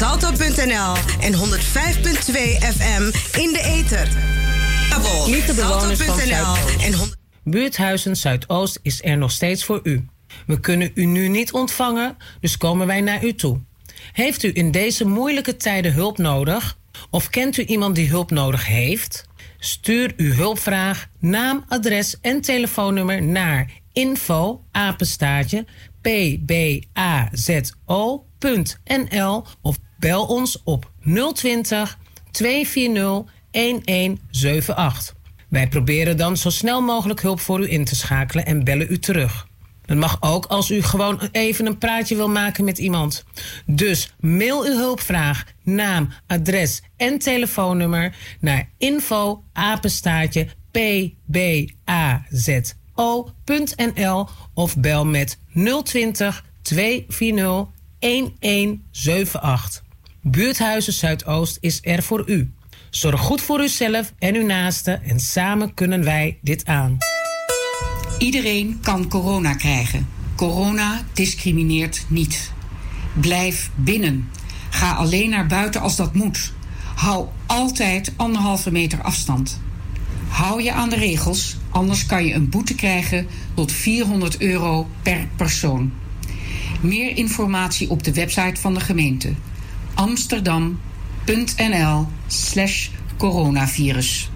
salto.nl 0.00 0.94
en 1.20 1.34
105.2 1.34 1.40
FM 2.74 3.02
in 3.38 3.52
de 3.52 3.62
ether. 3.64 4.08
Lieve 5.26 5.54
bewoners 5.54 6.00
van 6.00 6.18
Zuidoost. 6.18 7.16
Buurthuizen 7.44 8.16
Zuidoost 8.16 8.78
is 8.82 9.02
er 9.04 9.18
nog 9.18 9.30
steeds 9.30 9.64
voor 9.64 9.80
u. 9.82 10.06
We 10.46 10.60
kunnen 10.60 10.90
u 10.94 11.04
nu 11.04 11.28
niet 11.28 11.52
ontvangen, 11.52 12.16
dus 12.40 12.56
komen 12.56 12.86
wij 12.86 13.00
naar 13.00 13.24
u 13.24 13.34
toe. 13.34 13.60
Heeft 14.12 14.42
u 14.42 14.50
in 14.54 14.70
deze 14.70 15.04
moeilijke 15.06 15.56
tijden 15.56 15.92
hulp 15.92 16.18
nodig? 16.18 16.78
Of 17.10 17.30
kent 17.30 17.56
u 17.56 17.64
iemand 17.64 17.94
die 17.94 18.08
hulp 18.08 18.30
nodig 18.30 18.66
heeft? 18.66 19.24
Stuur 19.58 20.12
uw 20.16 20.32
hulpvraag, 20.32 21.08
naam, 21.18 21.64
adres 21.68 22.16
en 22.20 22.40
telefoonnummer 22.40 23.22
naar 23.22 23.70
info 23.92 24.64
apenstaartje 24.70 25.66
pbazo.nl 26.00 26.64
of 29.60 29.76
bel 30.00 30.26
ons 30.26 30.62
op 30.64 30.90
020 31.34 31.98
240 32.30 33.32
1178. 33.50 35.14
Wij 35.48 35.68
proberen 35.68 36.16
dan 36.16 36.36
zo 36.36 36.50
snel 36.50 36.80
mogelijk 36.80 37.20
hulp 37.20 37.40
voor 37.40 37.60
u 37.60 37.70
in 37.70 37.84
te 37.84 37.96
schakelen 37.96 38.46
en 38.46 38.64
bellen 38.64 38.86
u 38.90 38.98
terug. 38.98 39.48
Het 39.86 39.98
mag 39.98 40.16
ook 40.20 40.46
als 40.46 40.70
u 40.70 40.82
gewoon 40.82 41.28
even 41.32 41.66
een 41.66 41.78
praatje 41.78 42.16
wil 42.16 42.28
maken 42.28 42.64
met 42.64 42.78
iemand. 42.78 43.24
Dus 43.66 44.14
mail 44.20 44.64
uw 44.64 44.76
hulpvraag, 44.76 45.44
naam, 45.62 46.12
adres 46.26 46.82
en 46.96 47.18
telefoonnummer 47.18 48.16
naar 48.40 48.68
info 48.78 49.44
pbazo.nl 50.70 52.28
of 54.54 54.76
bel 54.76 55.06
met 55.06 55.38
020 55.84 56.44
240 56.62 57.66
1178. 57.98 59.89
Buurthuizen 60.22 60.92
Zuidoost 60.92 61.58
is 61.60 61.78
er 61.82 62.02
voor 62.02 62.22
u. 62.26 62.52
Zorg 62.90 63.20
goed 63.20 63.40
voor 63.40 63.60
uzelf 63.60 64.12
en 64.18 64.34
uw 64.34 64.46
naasten 64.46 65.02
en 65.02 65.20
samen 65.20 65.74
kunnen 65.74 66.04
wij 66.04 66.38
dit 66.42 66.66
aan. 66.66 66.98
Iedereen 68.18 68.78
kan 68.82 69.08
corona 69.08 69.54
krijgen. 69.54 70.08
Corona 70.36 71.04
discrimineert 71.12 72.04
niet. 72.08 72.52
Blijf 73.20 73.70
binnen. 73.74 74.30
Ga 74.70 74.92
alleen 74.92 75.30
naar 75.30 75.46
buiten 75.46 75.80
als 75.80 75.96
dat 75.96 76.14
moet. 76.14 76.52
Hou 76.94 77.28
altijd 77.46 78.12
anderhalve 78.16 78.70
meter 78.70 79.02
afstand. 79.02 79.60
Hou 80.28 80.62
je 80.62 80.72
aan 80.72 80.90
de 80.90 80.96
regels, 80.96 81.56
anders 81.70 82.06
kan 82.06 82.24
je 82.24 82.34
een 82.34 82.50
boete 82.50 82.74
krijgen 82.74 83.26
tot 83.54 83.72
400 83.72 84.40
euro 84.40 84.88
per 85.02 85.28
persoon. 85.36 85.92
Meer 86.80 87.16
informatie 87.16 87.90
op 87.90 88.02
de 88.02 88.12
website 88.12 88.60
van 88.60 88.74
de 88.74 88.80
gemeente 88.80 89.34
amsterdam.nl 90.00 92.06
slash 92.26 92.88
coronavirus. 93.18 94.30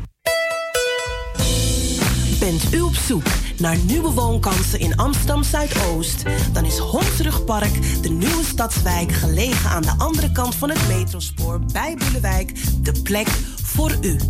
Bent 2.38 2.74
u 2.74 2.80
op 2.80 2.94
zoek 2.94 3.26
naar 3.58 3.76
nieuwe 3.86 4.12
woonkansen 4.12 4.80
in 4.80 4.96
Amsterdam 4.96 5.42
Zuidoost? 5.42 6.22
Dan 6.52 6.64
is 6.64 6.78
Hondsrugpark, 6.78 8.02
de 8.02 8.08
nieuwe 8.08 8.44
stadswijk 8.44 9.12
gelegen 9.12 9.70
aan 9.70 9.82
de 9.82 9.94
andere 9.98 10.32
kant 10.32 10.54
van 10.54 10.70
het 10.70 10.88
metrospoor 10.88 11.60
bij 11.72 11.96
Boelewijk, 11.98 12.52
de 12.82 13.02
plek 13.02 13.28
voor 13.62 13.96
u. 14.00 14.20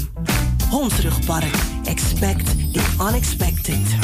Hondsrugpark. 0.71 1.55
Expect 1.85 2.73
the 2.73 2.83
unexpected. 3.01 3.97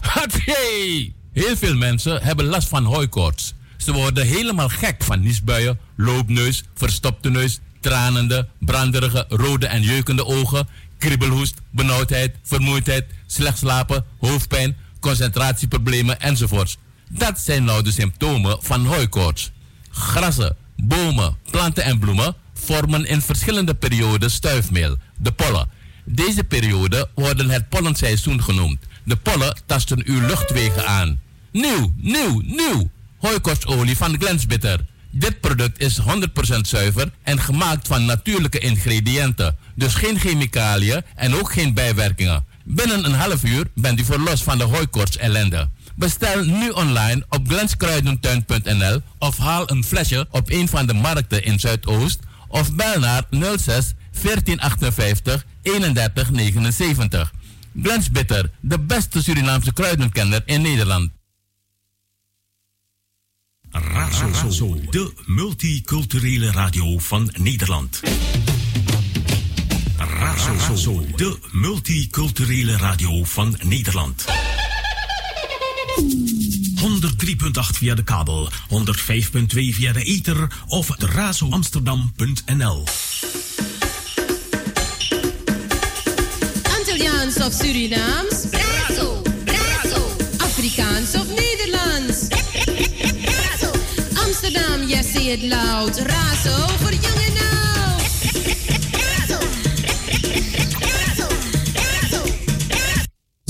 Hatsé! 0.00 1.12
Heel 1.32 1.56
veel 1.56 1.74
mensen 1.74 2.22
hebben 2.22 2.44
last 2.44 2.68
van 2.68 2.84
hooikoorts. 2.84 3.54
Ze 3.76 3.92
worden 3.92 4.26
helemaal 4.26 4.68
gek 4.68 5.04
van 5.04 5.20
niesbuien, 5.20 5.78
loopneus, 5.96 6.64
verstopte 6.74 7.30
neus, 7.30 7.60
tranende, 7.80 8.48
branderige, 8.58 9.24
rode 9.28 9.66
en 9.66 9.82
jeukende 9.82 10.24
ogen 10.24 10.68
kriebelhoest, 10.98 11.54
benauwdheid, 11.70 12.34
vermoeidheid, 12.42 13.04
slecht 13.26 13.58
slapen, 13.58 14.04
hoofdpijn, 14.18 14.76
concentratieproblemen 15.00 16.20
enzovoorts. 16.20 16.76
Dat 17.10 17.38
zijn 17.38 17.64
nou 17.64 17.82
de 17.82 17.92
symptomen 17.92 18.58
van 18.60 18.86
hooikoorts. 18.86 19.50
Grassen, 19.90 20.56
bomen, 20.76 21.36
planten 21.50 21.84
en 21.84 21.98
bloemen 21.98 22.34
vormen 22.54 23.06
in 23.06 23.22
verschillende 23.22 23.74
perioden 23.74 24.30
stuifmeel, 24.30 24.96
de 25.16 25.32
pollen. 25.32 25.68
Deze 26.04 26.44
periode 26.44 27.08
worden 27.14 27.50
het 27.50 27.68
pollenseizoen 27.68 28.42
genoemd. 28.42 28.78
De 29.04 29.16
pollen 29.16 29.56
tasten 29.66 30.02
uw 30.04 30.26
luchtwegen 30.26 30.86
aan. 30.86 31.20
Nieuw, 31.52 31.92
nieuw, 31.96 32.40
nieuw! 32.44 32.90
Hooikoortsolie 33.18 33.96
van 33.96 34.18
Glensbitter. 34.18 34.80
Dit 35.10 35.40
product 35.40 35.80
is 35.80 36.00
100% 36.00 36.04
zuiver 36.60 37.10
en 37.22 37.40
gemaakt 37.40 37.86
van 37.86 38.04
natuurlijke 38.04 38.58
ingrediënten. 38.58 39.56
Dus 39.76 39.94
geen 39.94 40.18
chemicaliën 40.18 41.02
en 41.14 41.34
ook 41.34 41.52
geen 41.52 41.74
bijwerkingen. 41.74 42.44
Binnen 42.64 43.04
een 43.04 43.14
half 43.14 43.44
uur 43.44 43.66
bent 43.74 44.00
u 44.00 44.04
verlost 44.04 44.42
van 44.42 44.58
de 44.58 44.64
hooikoorts 44.64 45.16
ellende. 45.16 45.68
Bestel 45.94 46.44
nu 46.44 46.70
online 46.70 47.24
op 47.28 47.48
glenskruidentuin.nl 47.48 49.00
of 49.18 49.36
haal 49.36 49.70
een 49.70 49.84
flesje 49.84 50.26
op 50.30 50.50
een 50.50 50.68
van 50.68 50.86
de 50.86 50.94
markten 50.94 51.44
in 51.44 51.60
Zuidoost 51.60 52.18
of 52.48 52.74
bel 52.74 52.98
naar 52.98 53.24
06 53.30 53.94
1458 54.22 55.46
3179. 55.62 57.32
Glens 57.82 58.10
Bitter, 58.10 58.50
de 58.60 58.78
beste 58.78 59.22
Surinaamse 59.22 59.72
kruidenkenner 59.72 60.42
in 60.44 60.62
Nederland. 60.62 61.10
Razo, 63.70 64.80
de 64.90 65.12
multiculturele 65.26 66.50
radio 66.50 66.98
van 66.98 67.30
Nederland. 67.36 68.00
Razo, 70.34 71.04
de 71.16 71.38
multiculturele 71.50 72.76
radio 72.76 73.24
van 73.24 73.56
Nederland. 73.62 74.24
103.8 76.74 77.76
via 77.78 77.94
de 77.94 78.04
kabel, 78.04 78.50
105.2 78.68 79.46
via 79.46 79.92
de 79.92 80.02
ether 80.02 80.50
of 80.66 80.88
razoamsterdam.nl. 80.98 82.84
Antilliaans 86.78 87.36
of 87.36 87.52
Surinaams? 87.52 88.44
Razo, 88.50 89.22
Razo. 89.44 90.16
Afrikaans 90.38 91.14
of 91.14 91.26
Nederlands? 91.26 92.28
Amsterdam, 94.24 94.86
yes, 94.86 95.12
say 95.12 95.32
it 95.32 95.42
loud. 95.42 95.98
Razo 95.98 96.66
voor 96.78 96.92
jong 96.92 97.25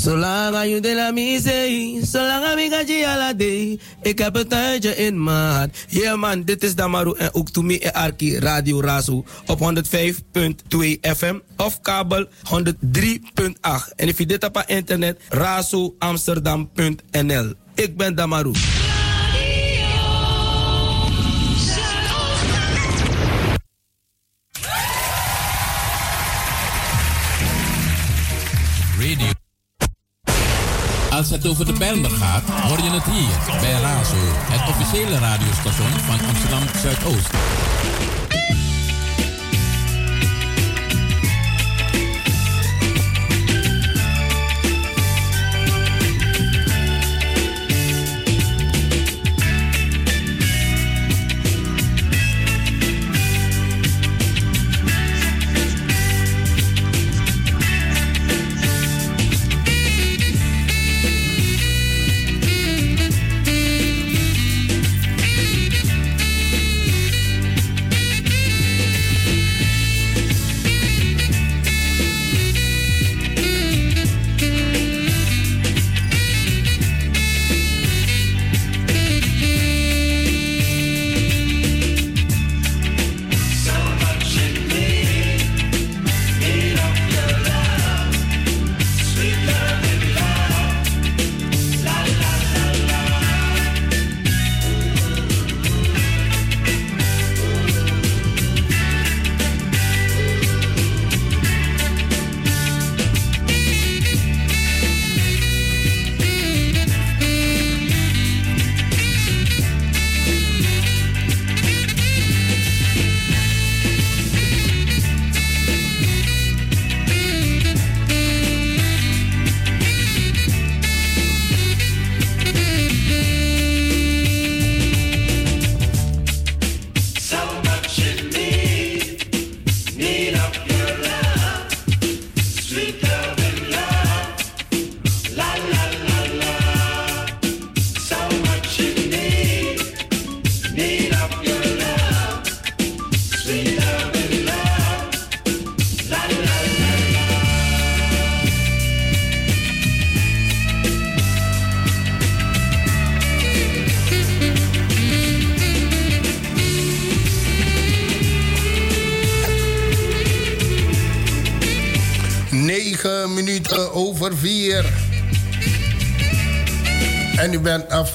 Zolang 0.06 0.78
de 0.80 0.94
la 0.94 1.10
misee, 1.10 2.00
zolang 2.04 2.60
ik 2.60 2.72
ga 2.72 2.80
je 2.86 3.06
ala. 3.06 3.32
Ik 4.02 4.18
heb 4.18 4.36
een 4.36 4.48
tuintje 4.48 4.96
in 4.96 5.22
maat. 5.22 5.70
Yeah 5.88 6.18
man, 6.18 6.42
dit 6.42 6.62
is 6.62 6.74
Damaru 6.74 7.14
en 7.16 7.34
ook 7.34 7.50
to 7.50 7.62
me 7.62 7.80
en 7.80 7.92
Arki 7.92 8.38
Radio 8.38 8.80
Razo 8.80 9.24
op 9.46 9.58
105.2 9.58 9.64
FM 11.00 11.38
of 11.56 11.80
kabel 11.80 12.24
103.8. 12.24 12.28
En 13.96 14.08
if 14.08 14.18
je 14.18 14.26
dit 14.26 14.44
op 14.44 14.64
internet, 14.66 15.20
razoamsterdam.nl. 15.28 17.52
Ik 17.74 17.96
ben 17.96 18.14
Damaru. 18.14 18.52
Als 31.26 31.34
het 31.34 31.46
over 31.46 31.66
de 31.66 31.72
Bijlmer 31.72 32.10
gaat, 32.10 32.42
hoor 32.42 32.78
je 32.78 32.90
het 32.90 33.04
hier 33.04 33.60
bij 33.60 33.80
Razo, 33.80 34.16
het 34.20 34.68
officiële 34.68 35.18
radiostation 35.18 35.90
van 35.90 36.26
Amsterdam 36.28 36.62
Zuidoost. 36.82 37.65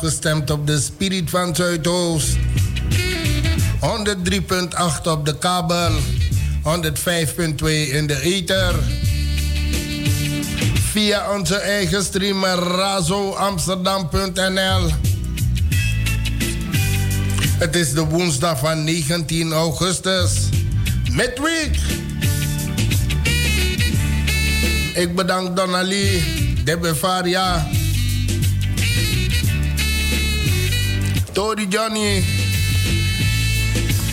Afgestemd 0.03 0.49
op 0.49 0.67
de 0.67 0.79
Spirit 0.79 1.29
van 1.29 1.55
Zuidoost. 1.55 2.37
103.8 3.79 3.87
op 5.03 5.25
de 5.25 5.37
kabel. 5.37 5.91
105.2 5.91 5.97
in 7.91 8.07
de 8.07 8.21
ether. 8.21 8.75
Via 10.91 11.33
onze 11.33 11.55
eigen 11.55 12.03
streamer 12.03 12.57
razoamsterdam.nl. 12.57 14.89
Het 17.57 17.75
is 17.75 17.93
de 17.93 18.05
woensdag 18.05 18.59
van 18.59 18.83
19 18.83 19.51
augustus. 19.51 20.31
Midweek. 21.11 21.77
Ik 24.93 25.15
bedank 25.15 25.55
Donali, 25.55 26.23
Debevaria, 26.63 27.67
Tori 31.31 31.67
Johnny. 31.67 32.23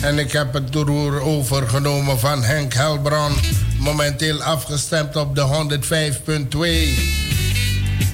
En 0.01 0.19
ik 0.19 0.31
heb 0.31 0.53
het 0.53 0.75
roer 0.75 1.21
overgenomen 1.21 2.19
van 2.19 2.43
Henk 2.43 2.73
Helbron. 2.73 3.31
Momenteel 3.79 4.43
afgestemd 4.43 5.15
op 5.15 5.35
de 5.35 5.67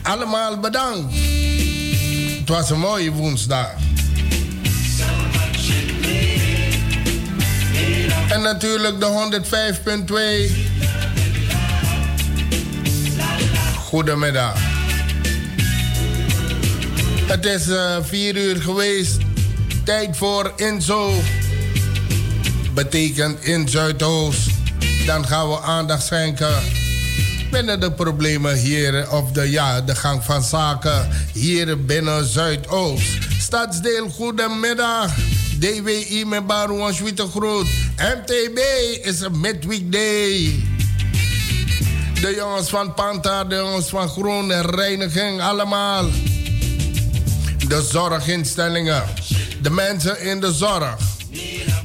105.2. 0.01 0.03
Allemaal 0.03 0.59
bedankt. 0.59 1.13
Het 2.39 2.49
was 2.49 2.69
een 2.69 2.79
mooie 2.79 3.11
woensdag. 3.11 3.71
En 8.29 8.41
natuurlijk 8.41 8.99
de 8.99 9.41
105.2. 10.49 10.65
Goedemiddag. 13.75 14.64
Het 17.25 17.45
is 17.45 17.67
uh, 17.67 17.97
vier 18.01 18.35
uur 18.35 18.61
geweest. 18.61 19.17
Tijd 19.83 20.17
voor 20.17 20.53
Inzo. 20.55 21.13
Betekent 22.73 23.43
in 23.43 23.69
Zuidoost. 23.69 24.49
Dan 25.05 25.27
gaan 25.27 25.49
we 25.49 25.59
aandacht 25.61 26.05
schenken 26.05 26.83
binnen 27.51 27.79
de 27.79 27.91
problemen 27.91 28.57
hier, 28.57 29.11
of 29.11 29.31
de, 29.31 29.51
ja, 29.51 29.81
de 29.81 29.95
gang 29.95 30.23
van 30.23 30.43
zaken 30.43 31.09
hier 31.33 31.85
binnen 31.85 32.25
Zuidoost. 32.25 33.17
Stadsdeel, 33.39 34.09
goedemiddag. 34.09 35.13
DWI 35.59 36.25
met 36.25 36.47
Baron 36.47 36.93
Schwitte 36.93 37.27
Groot. 37.27 37.67
MTB 37.97 38.59
is 39.01 39.19
een 39.19 39.39
midweekday. 39.39 40.63
De 42.21 42.33
jongens 42.35 42.69
van 42.69 42.93
Panta, 42.93 43.43
de 43.43 43.55
jongens 43.55 43.89
van 43.89 44.09
Groen 44.09 44.51
en 44.51 44.65
Reiniging, 44.65 45.41
allemaal. 45.41 46.05
De 47.67 47.87
zorginstellingen. 47.91 49.03
De 49.61 49.69
mensen 49.69 50.21
in 50.21 50.39
de 50.39 50.53
zorg. 50.53 50.95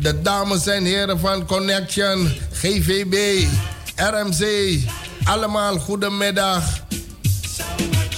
De 0.00 0.22
dames 0.22 0.66
en 0.66 0.84
heren 0.84 1.20
van 1.20 1.46
Connection, 1.46 2.32
GVB, 2.52 3.46
RMC. 3.96 4.78
Allemaal 5.24 5.78
goedemiddag. 5.78 6.64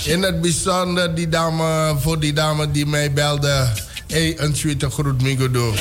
In 0.05 0.23
het 0.23 0.41
bijzonder 0.41 1.15
die 1.15 1.29
dame, 1.29 1.97
voor 2.01 2.21
die 2.21 2.33
dame 2.33 2.71
die 2.71 2.87
mij 2.87 3.13
belde. 3.13 3.69
Hey, 4.07 4.41
een 4.41 4.57
sweete 4.57 4.91
groet, 4.91 5.23
Migodo. 5.23 5.75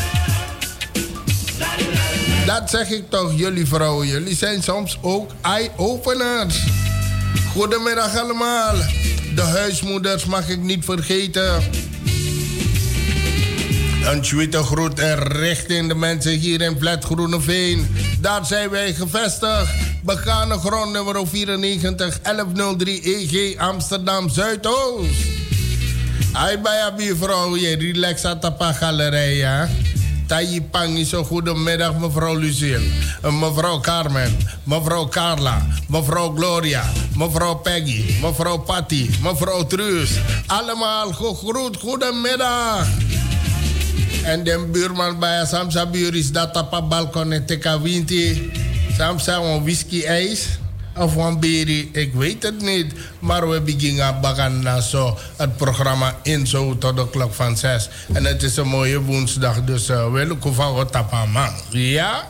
Dat 2.46 2.70
zeg 2.70 2.90
ik 2.90 3.10
toch, 3.10 3.32
jullie 3.36 3.68
vrouwen. 3.68 4.08
Jullie 4.08 4.36
zijn 4.36 4.64
soms 4.64 4.98
ook 5.02 5.32
eye-openers. 5.42 6.64
Goedemiddag 7.54 8.18
allemaal. 8.18 8.76
De 9.36 9.42
huismoeders 9.42 10.26
mag 10.26 10.50
ik 10.50 10.62
niet 10.62 10.86
vergeten. 10.86 11.64
Een 14.06 14.22
tweede 14.22 14.64
groet 14.64 15.00
en 15.00 15.24
richting 15.24 15.88
de 15.88 15.96
mensen 15.96 16.32
hier 16.32 16.62
in 16.62 16.78
Flat 16.80 17.04
Groeneveen. 17.04 17.88
Daar 18.20 18.46
zijn 18.46 18.70
wij 18.70 18.94
gevestigd. 18.94 19.72
Begane 20.04 20.58
grond 20.58 20.92
nummer 20.92 21.28
94 21.28 22.22
1103 22.22 23.02
EG 23.02 23.58
Amsterdam 23.58 24.30
Zuidoost. 24.30 25.10
Ai 26.34 26.58
bij 26.58 26.94
buurvrouw, 26.98 27.58
je 27.58 27.76
relax 27.76 28.26
aan 28.26 28.40
de 28.40 28.74
galerij, 28.74 29.36
ja. 29.36 29.70
Tayi 30.32 30.62
Pangi, 30.64 31.04
zo 31.04 31.24
goedemiddag 31.24 32.00
mevrouw 32.00 32.40
Lucille, 32.40 32.88
mevrouw 33.22 33.80
Carmen, 33.80 34.38
mevrouw 34.64 35.08
Carla, 35.10 35.60
mevrouw 35.88 36.36
Gloria, 36.36 36.88
mevrouw 37.16 37.56
Peggy, 37.56 38.16
mevrouw 38.22 38.58
Patty, 38.58 39.10
mevrouw 39.22 39.68
Truus. 39.68 40.12
Allemaal 40.48 41.12
gegroet, 41.14 41.78
goedemiddag. 41.78 42.88
En 44.24 44.44
de 44.44 44.68
buurman 44.72 45.20
bij 45.20 45.46
Samsa 45.46 45.86
buur 45.86 46.16
is 46.16 46.32
dat 46.32 46.56
op 46.56 46.90
balkon 46.90 47.32
en 47.32 47.46
teka 47.46 47.82
winti. 47.82 48.52
Samsa 48.98 49.36
een 49.36 49.64
whisky 49.64 50.04
ijs 50.04 50.48
of 50.98 51.16
een 51.16 51.40
beri, 51.40 51.90
ik 51.94 52.14
weet 52.14 52.44
het 52.44 52.62
niet. 52.62 52.94
Maar 53.20 53.50
we 53.50 53.62
beginnen 54.22 54.64
naar 54.64 54.82
zo 54.82 55.18
het 55.36 55.58
programma 55.58 56.16
in 56.24 56.48
zo 56.48 56.78
tot 56.78 56.96
de 56.96 57.10
klok 57.10 57.34
van 57.34 57.58
zes. 57.58 57.90
En 58.14 58.26
het 58.26 58.44
is 58.44 58.58
een 58.58 58.68
mooie 58.68 59.02
woensdag, 59.02 59.64
dus 59.64 59.90
uh, 59.90 60.12
we 60.12 60.26
lukken 60.26 60.54
van 60.54 60.74
wat 60.74 60.92
man. 61.32 61.52
Ja? 61.70 62.24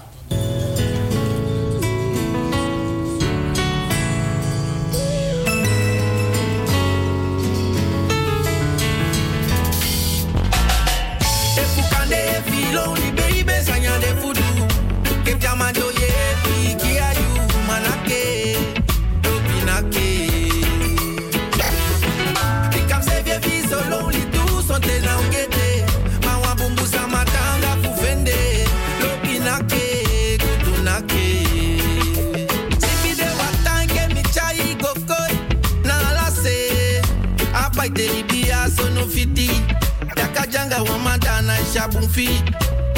Shabumfi 41.74 42.30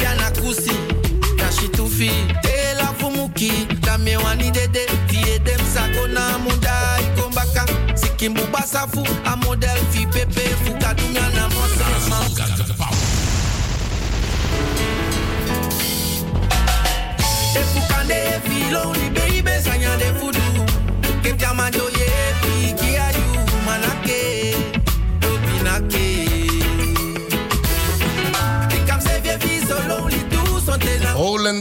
yana 0.02 0.30
kusi 0.30 0.70
na 1.36 1.52
shitufi 1.52 2.10
tela 2.42 2.86
fumuki 2.98 3.52
na 3.86 3.98
mewani 3.98 4.50
dede 4.50 4.86
vie 5.08 5.38
dem 5.38 5.60
na 6.14 6.38
muda 6.38 6.98
ikombaka 7.00 7.66
sikimbu 7.94 8.42
basafu 8.52 9.06
a 9.24 9.36
model 9.36 9.78
fi 9.90 10.06
pepe 10.06 10.40
fukadunya 10.64 11.20
na 11.34 11.48
mosama 11.48 12.24
efukande 17.60 18.40
fi 18.44 18.70
lonely 18.72 19.10
baby 19.10 19.23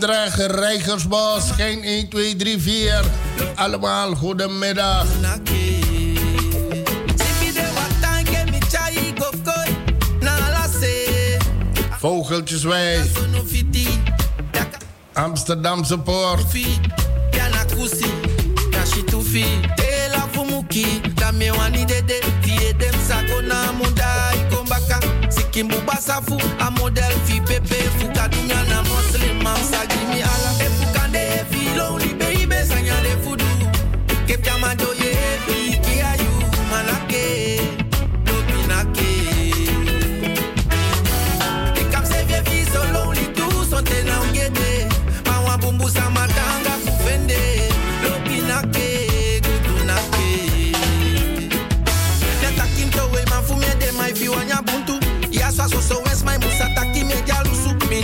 Olendrecht, 0.03 0.51
Rijgersbos, 0.51 1.51
geen 1.55 1.83
1, 1.83 2.09
2, 2.09 2.35
3, 2.35 2.59
4. 2.59 3.03
Allemaal 3.55 4.15
goedemiddag. 4.15 5.05
Vogeltjeswij. 11.99 13.01
Amsterdamse 15.13 15.97
Poort. 15.97 16.45
Kimbu 25.53 25.75
basafu, 25.85 26.37
a 26.59 26.69
model 26.69 27.11
fi 27.25 27.41
pepe, 27.41 27.75
fuka 27.99 28.27
dunya 28.27 28.63
na 28.69 28.81
muslim, 29.63 29.79
mamsa 29.79 29.85
gimi 29.85 30.21
ala. 30.21 30.51
E 30.59 30.69
fuka 30.69 31.07
de 31.07 31.45
fi 31.49 31.77
lonely 31.77 32.13
baby, 32.13 32.55
sanya 32.65 32.95
de 34.27 34.37
jama 34.43 34.75
do 34.75 34.92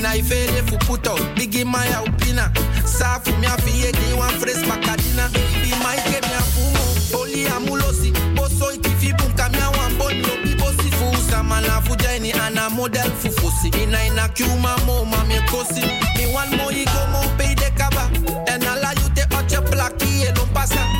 na 0.10 0.16
ifere 0.16 0.64
fu 0.68 0.78
puto. 0.78 1.16
Bigi 1.36 1.64
maya 1.64 2.02
upina 2.02 2.52
safu 2.86 3.32
mia 3.38 3.58
fie 3.58 3.88
eh, 3.90 3.94
ki 3.94 4.14
wan 4.20 4.40
fres 4.40 4.58
makadina 4.68 5.30
bi 5.62 5.72
mai 5.84 5.98
ke 6.10 6.20
mia 6.28 6.42
fumo 6.54 6.84
poli 7.12 7.46
amulosi 7.48 8.12
boso 8.36 8.72
itifi 8.74 9.14
bunka 9.14 9.50
bo 9.50 9.70
wan 9.70 9.98
boni 9.98 10.56
bo 10.56 10.72
si 10.82 10.90
fu 10.98 11.06
sama 11.30 11.62
na 11.62 11.82
fu 11.82 11.96
ana 12.32 12.70
model 12.70 13.12
fu 13.22 13.30
ina 13.84 14.06
ina 14.08 14.28
mo 14.86 15.06
mi 16.18 16.26
wan 16.34 16.50
mo 16.58 16.72
mo 17.12 17.22
de 17.56 17.70
kaba 17.78 18.10
ala 18.68 18.94
plaki 19.62 20.24
e 20.28 20.32
pasa. 20.54 20.99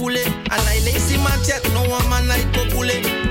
En 0.00 0.06
And 0.06 0.62
I 0.66 0.80
lazy 0.82 1.18
my 1.18 1.30
check, 1.44 1.62
no 1.74 1.82
one 1.82 2.08
man 2.08 2.26
like 2.26 2.46
kopule. 2.52 3.29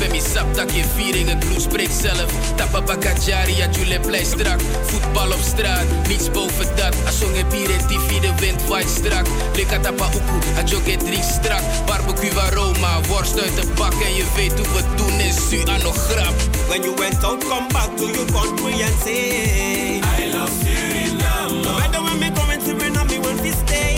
en 0.00 0.10
mi 0.10 0.20
sap 0.20 0.70
je 0.70 0.84
viering, 0.94 1.28
het 1.28 1.38
bloed 1.38 1.62
spreekt 1.62 1.94
zelf. 2.00 2.30
Tapa 2.56 2.82
Julie 3.24 3.56
ja 3.56 3.68
jullie 3.70 4.00
blij 4.00 4.24
strak. 4.24 4.60
Voetbal 4.82 5.26
op 5.26 5.40
straat, 5.42 5.84
niets 6.08 6.30
boven 6.30 6.76
dat. 6.76 6.94
Asong 7.06 7.36
en 7.36 7.48
bier 7.48 7.70
en 7.70 8.36
wind 8.36 8.68
waait 8.68 8.88
strak. 8.88 9.26
Lika 9.54 9.78
tapa 9.78 10.06
uku, 10.06 10.58
a 10.58 10.62
joget 10.64 11.00
drie 11.00 11.22
strak. 11.22 11.62
Barbecue 11.86 12.50
roma 12.54 13.00
worst 13.08 13.40
uit 13.40 13.56
de 13.56 13.66
bak. 13.74 13.92
En 13.92 14.14
je 14.14 14.24
weet 14.36 14.52
hoe 14.52 14.66
we 14.74 14.82
doen 14.96 15.20
in 15.20 15.32
su 15.32 15.58
aan 15.68 15.80
grap. 15.80 16.34
When 16.68 16.82
you 16.82 16.94
went 16.96 17.24
out, 17.24 17.44
come 17.44 17.66
back 17.68 17.96
to 17.96 18.06
your 18.06 18.26
country 18.32 18.82
and 18.82 18.94
say... 19.02 20.00
I 20.00 20.32
love 20.32 20.50
Suriname. 20.60 21.64
Whether 21.76 22.02
when 22.02 22.18
me 22.18 22.30
come 22.30 22.52
in 22.52 22.60
Suriname, 22.60 23.08
me 23.08 23.18
will 23.18 23.40
be 23.42 23.50
stay. 23.50 23.94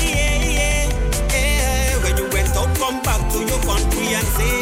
When 2.03 2.17
you 2.17 2.29
went 2.33 2.57
out, 2.57 2.79
come 2.79 3.01
back 3.03 3.21
to 3.33 3.39
your 3.39 3.61
country 3.63 4.15
and 4.15 4.27
say... 4.37 4.58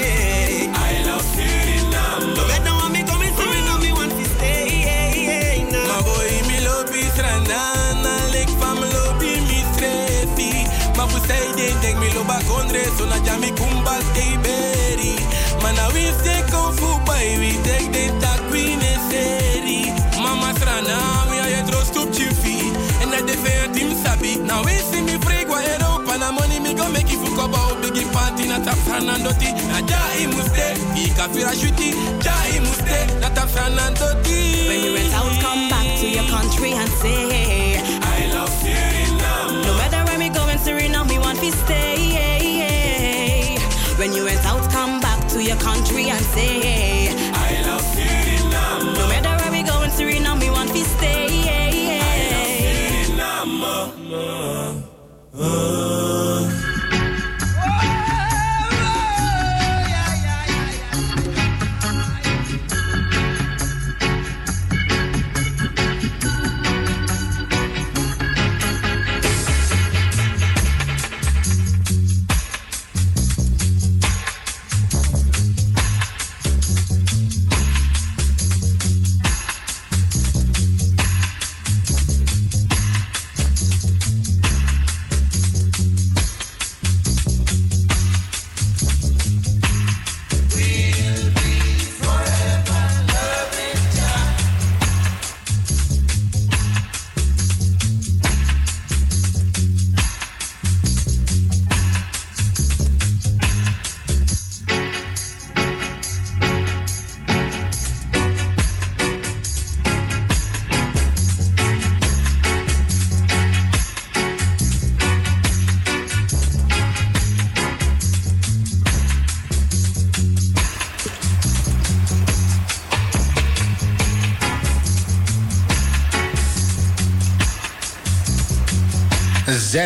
say 11.27 11.53
they 11.59 11.73
take 11.83 11.99
me 11.99 12.09
loba 12.17 12.39
kondre 12.49 12.83
so 12.97 13.05
na 13.07 13.19
jami 13.27 13.51
kumbas 13.59 14.07
they 14.15 14.37
berry. 14.45 15.15
Man 15.63 15.79
a 15.79 15.87
we 15.95 16.11
say 16.23 16.43
kung 16.51 16.73
fu 16.79 16.89
boy 17.05 17.27
we 17.41 17.51
take 17.67 17.91
the 17.93 18.05
tak 18.21 18.41
we 18.51 18.77
ne. 18.77 19.93
Mama 20.23 20.53
strana 20.59 20.97
we 21.31 21.39
a 21.39 21.47
yetro 21.55 21.81
stup 21.85 22.09
chifi 22.15 22.57
and 23.03 23.15
I 23.15 23.21
they 23.23 23.37
say 23.43 23.73
team 23.73 23.95
sabi. 24.03 24.37
Now 24.37 24.63
we 24.65 24.73
see 24.89 25.03
me 25.03 25.19
free 25.25 25.45
gwa 25.45 25.61
Europa 25.63 26.13
oh, 26.15 26.19
na 26.19 26.33
money 26.33 26.61
me 26.61 26.75
go 26.75 26.89
make 26.91 27.13
it 27.13 27.21
for 27.23 27.45
about 27.45 27.83
big 27.83 28.09
party 28.13 28.49
na 28.49 28.59
tap 28.65 28.79
sanandoti 28.87 29.51
na 29.71 29.81
ja 29.89 30.01
imuste 30.23 30.67
ika 31.05 31.29
fira 31.33 31.53
shuti 31.55 31.91
ja 32.25 32.35
na 33.21 33.29
tap. 33.31 33.47
When 34.69 34.83
you're 34.83 35.15
out, 35.15 35.41
come 35.41 35.69
back 35.69 35.99
to 36.01 36.09
your 36.09 36.25
country 36.25 36.73
and 36.73 36.91
say. 37.01 37.66
stay. 41.51 41.97
When 43.99 44.13
you 44.13 44.25
went 44.25 44.45
out, 44.45 44.71
come 44.71 45.01
back 45.01 45.27
to 45.29 45.43
your 45.43 45.57
country 45.57 46.11
and 46.11 46.25
say. 46.25 46.96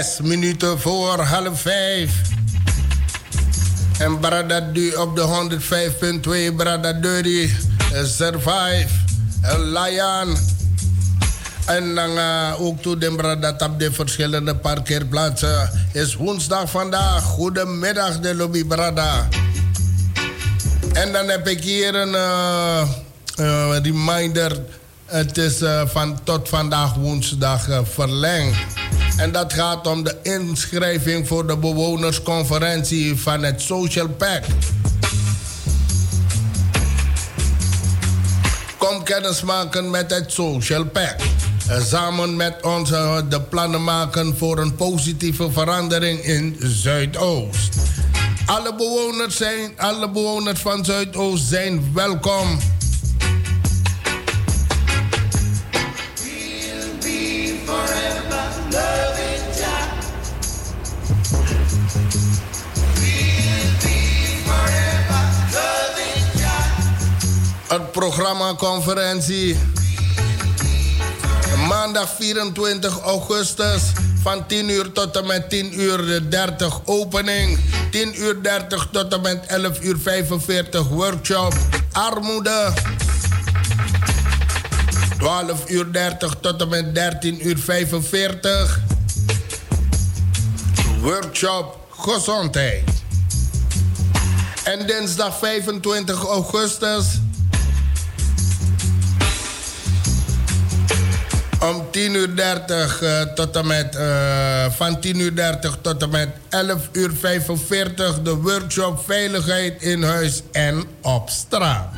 Zes 0.01 0.21
minuten 0.21 0.81
voor 0.81 1.21
half 1.21 1.61
vijf. 1.61 2.11
En 3.99 4.19
Brada 4.19 4.61
Du 4.61 4.95
op 4.95 5.17
de 5.17 5.59
105.2, 6.51 6.57
Brada 6.57 6.93
Dirty, 6.93 7.51
Survive, 8.05 8.89
Lion. 9.59 10.37
En 11.67 11.95
dan 11.95 12.11
uh, 12.11 12.55
ook 12.59 12.83
toe 12.83 12.99
de 12.99 13.15
Brada 13.15 13.57
op 13.59 13.79
de 13.79 13.93
verschillende 13.93 14.57
parkeerplaatsen. 14.57 15.71
Is 15.93 16.15
woensdag 16.15 16.71
vandaag. 16.71 17.23
Goedemiddag, 17.23 18.21
de 18.21 18.35
Lobby 18.35 18.65
Brada. 18.65 19.29
En 20.93 21.13
dan 21.13 21.29
heb 21.29 21.49
ik 21.49 21.63
hier 21.63 21.95
een 21.95 22.15
reminder. 23.83 24.59
Het 25.07 25.39
is 25.39 25.63
van 25.85 26.19
tot 26.25 26.49
vandaag 26.49 26.95
woensdag 26.95 27.67
verlengd. 27.83 28.70
En 29.21 29.33
dat 29.33 29.53
gaat 29.53 29.87
om 29.87 30.03
de 30.03 30.17
inschrijving 30.23 31.29
voor 31.29 31.47
de 31.47 31.57
bewonersconferentie 31.57 33.17
van 33.17 33.43
het 33.43 33.63
Social 33.63 34.09
Pact. 34.09 34.47
Kom 38.79 39.03
kennis 39.03 39.43
maken 39.43 39.91
met 39.91 40.11
het 40.11 40.33
Social 40.33 40.85
Pact. 40.85 41.23
Samen 41.83 42.37
met 42.37 42.63
ons 42.63 42.91
de 43.29 43.41
plannen 43.49 43.85
maken 43.85 44.37
voor 44.37 44.59
een 44.59 44.75
positieve 44.75 45.51
verandering 45.51 46.21
in 46.21 46.57
Zuidoost. 46.59 47.77
Alle 48.47 48.75
bewoners, 48.75 49.37
zijn, 49.37 49.73
alle 49.77 50.11
bewoners 50.11 50.61
van 50.61 50.85
Zuidoost 50.85 51.45
zijn 51.45 51.91
welkom. 51.95 52.59
Het 67.71 67.93
programma 67.93 68.55
conferentie. 68.55 69.59
Maandag 71.69 72.15
24 72.19 73.01
augustus 73.01 73.83
van 74.23 74.47
10 74.47 74.69
uur 74.69 74.93
tot 74.93 75.17
en 75.17 75.27
met 75.27 75.51
10 75.51 75.81
uur 75.81 76.31
30 76.31 76.81
opening. 76.85 77.59
10 77.91 78.21
uur 78.21 78.43
30 78.43 78.89
tot 78.93 79.13
en 79.13 79.21
met 79.21 79.47
11 79.47 79.81
uur 79.83 79.99
45 79.99 80.89
workshop. 80.89 81.55
Armoede. 81.93 82.73
12 85.19 85.71
uur 85.71 85.93
30 85.93 86.35
tot 86.41 86.61
en 86.61 86.69
met 86.69 86.95
13 86.95 87.47
uur 87.47 87.59
45. 87.59 88.81
Workshop 91.01 91.79
gezondheid. 91.91 92.83
En 94.65 94.87
dinsdag 94.87 95.39
25 95.39 96.25
augustus 96.25 97.05
om 101.61 101.91
10 101.91 102.15
uur 102.15 102.35
30 102.35 103.03
uh, 103.03 103.23
tot 103.23 103.57
en 103.57 103.67
met 103.67 103.95
uh, 103.95 104.71
van 104.71 105.01
10 105.01 105.21
uur 105.21 105.35
30 105.35 105.79
tot 105.81 106.03
en 106.03 106.11
met 106.11 106.29
11 106.49 106.89
uur 106.93 107.11
45 107.21 108.23
de 108.23 108.35
workshop 108.35 109.05
veiligheid 109.07 109.83
in 109.83 110.03
huis 110.03 110.43
en 110.53 110.85
op 111.03 111.29
straat. 111.29 111.89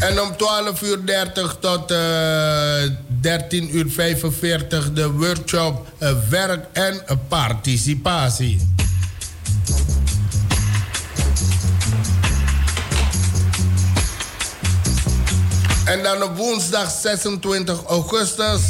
En 0.00 0.20
om 0.20 0.36
12 0.36 0.82
uur 0.82 1.04
30 1.04 1.56
tot 1.60 1.90
uh, 1.90 1.98
13 3.20 3.76
uur 3.76 3.90
45 3.90 4.92
de 4.92 5.10
workshop 5.10 5.86
werk 6.28 6.64
en 6.72 7.02
participatie. 7.28 8.70
En 15.84 16.02
dan 16.02 16.22
op 16.22 16.36
woensdag 16.36 16.90
26 16.90 17.84
augustus. 17.84 18.60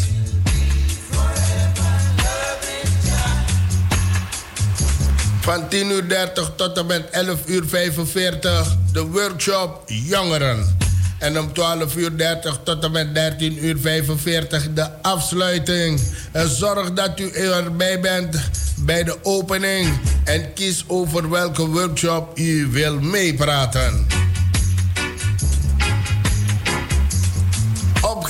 Van 5.41 5.69
10 5.69 5.91
uur 5.91 6.09
30 6.09 6.53
tot 6.57 6.79
en 6.79 6.87
met 6.87 7.11
11 7.11 7.39
uur 7.47 7.63
45 7.67 8.77
de 8.93 9.03
workshop 9.03 9.83
Jongeren. 9.87 10.77
En 11.19 11.39
om 11.39 11.53
12 11.53 11.97
uur 11.97 12.17
30 12.17 12.61
tot 12.65 12.85
en 12.85 12.91
met 12.91 13.15
13 13.15 13.65
uur 13.65 13.79
45 13.79 14.73
de 14.75 15.03
afsluiting. 15.03 16.01
En 16.33 16.49
zorg 16.49 16.93
dat 16.93 17.21
u 17.21 17.31
erbij 17.31 18.01
bent 18.01 18.41
bij 18.77 19.05
de 19.05 19.17
opening. 19.23 19.99
En 20.25 20.53
kies 20.53 20.85
over 20.87 21.31
welke 21.31 21.67
workshop 21.67 22.39
u 22.39 22.69
wil 22.71 23.01
meepraten. 23.01 24.07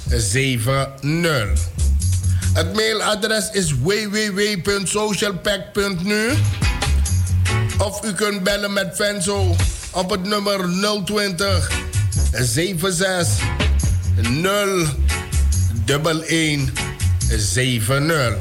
70. 0.08 1.60
Het 2.52 2.74
mailadres 2.74 3.50
is 3.50 3.74
www.socialpack.nu 3.82 6.30
of 7.78 8.04
u 8.04 8.12
kunt 8.12 8.42
bellen 8.42 8.72
met 8.72 8.96
Venso 8.96 9.56
op 9.92 10.10
het 10.10 10.22
nummer 10.22 10.68
020 11.04 11.68
76 12.32 13.28
0 14.30 14.86
11 15.86 16.70
70. 17.28 18.36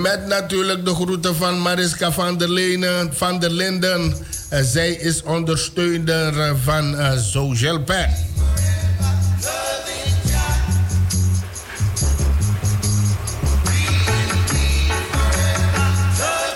Met 0.00 0.26
natuurlijk 0.26 0.84
de 0.84 0.94
groeten 0.94 1.36
van 1.36 1.60
Mariska 1.60 2.12
van 2.12 2.38
der, 2.38 2.48
Lenen, 2.48 3.14
van 3.14 3.38
der 3.38 3.50
Linden. 3.50 4.14
Zij 4.62 4.90
is 4.90 5.22
ondersteuner 5.22 6.56
van 6.64 6.96
Social 7.18 7.82
Pack. 7.82 8.08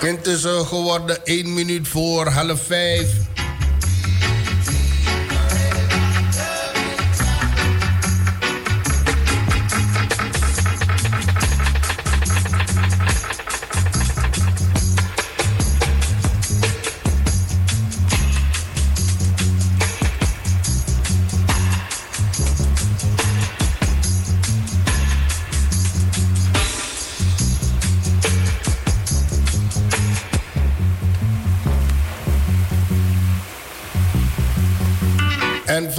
Intussen 0.00 0.66
geworden 0.66 1.24
1 1.24 1.54
minuut 1.54 1.88
voor 1.88 2.26
half 2.28 2.62
5. 2.66 3.29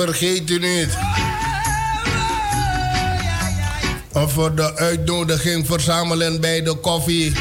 Vergeet 0.02 0.50
u 0.50 0.60
niet. 0.60 0.90
Of 4.12 4.34
voor 4.34 4.56
de 4.56 4.76
uitnodiging 4.76 5.66
verzamelen 5.66 6.42
bij 6.42 6.62
de 6.62 6.74
koffie. 6.76 7.34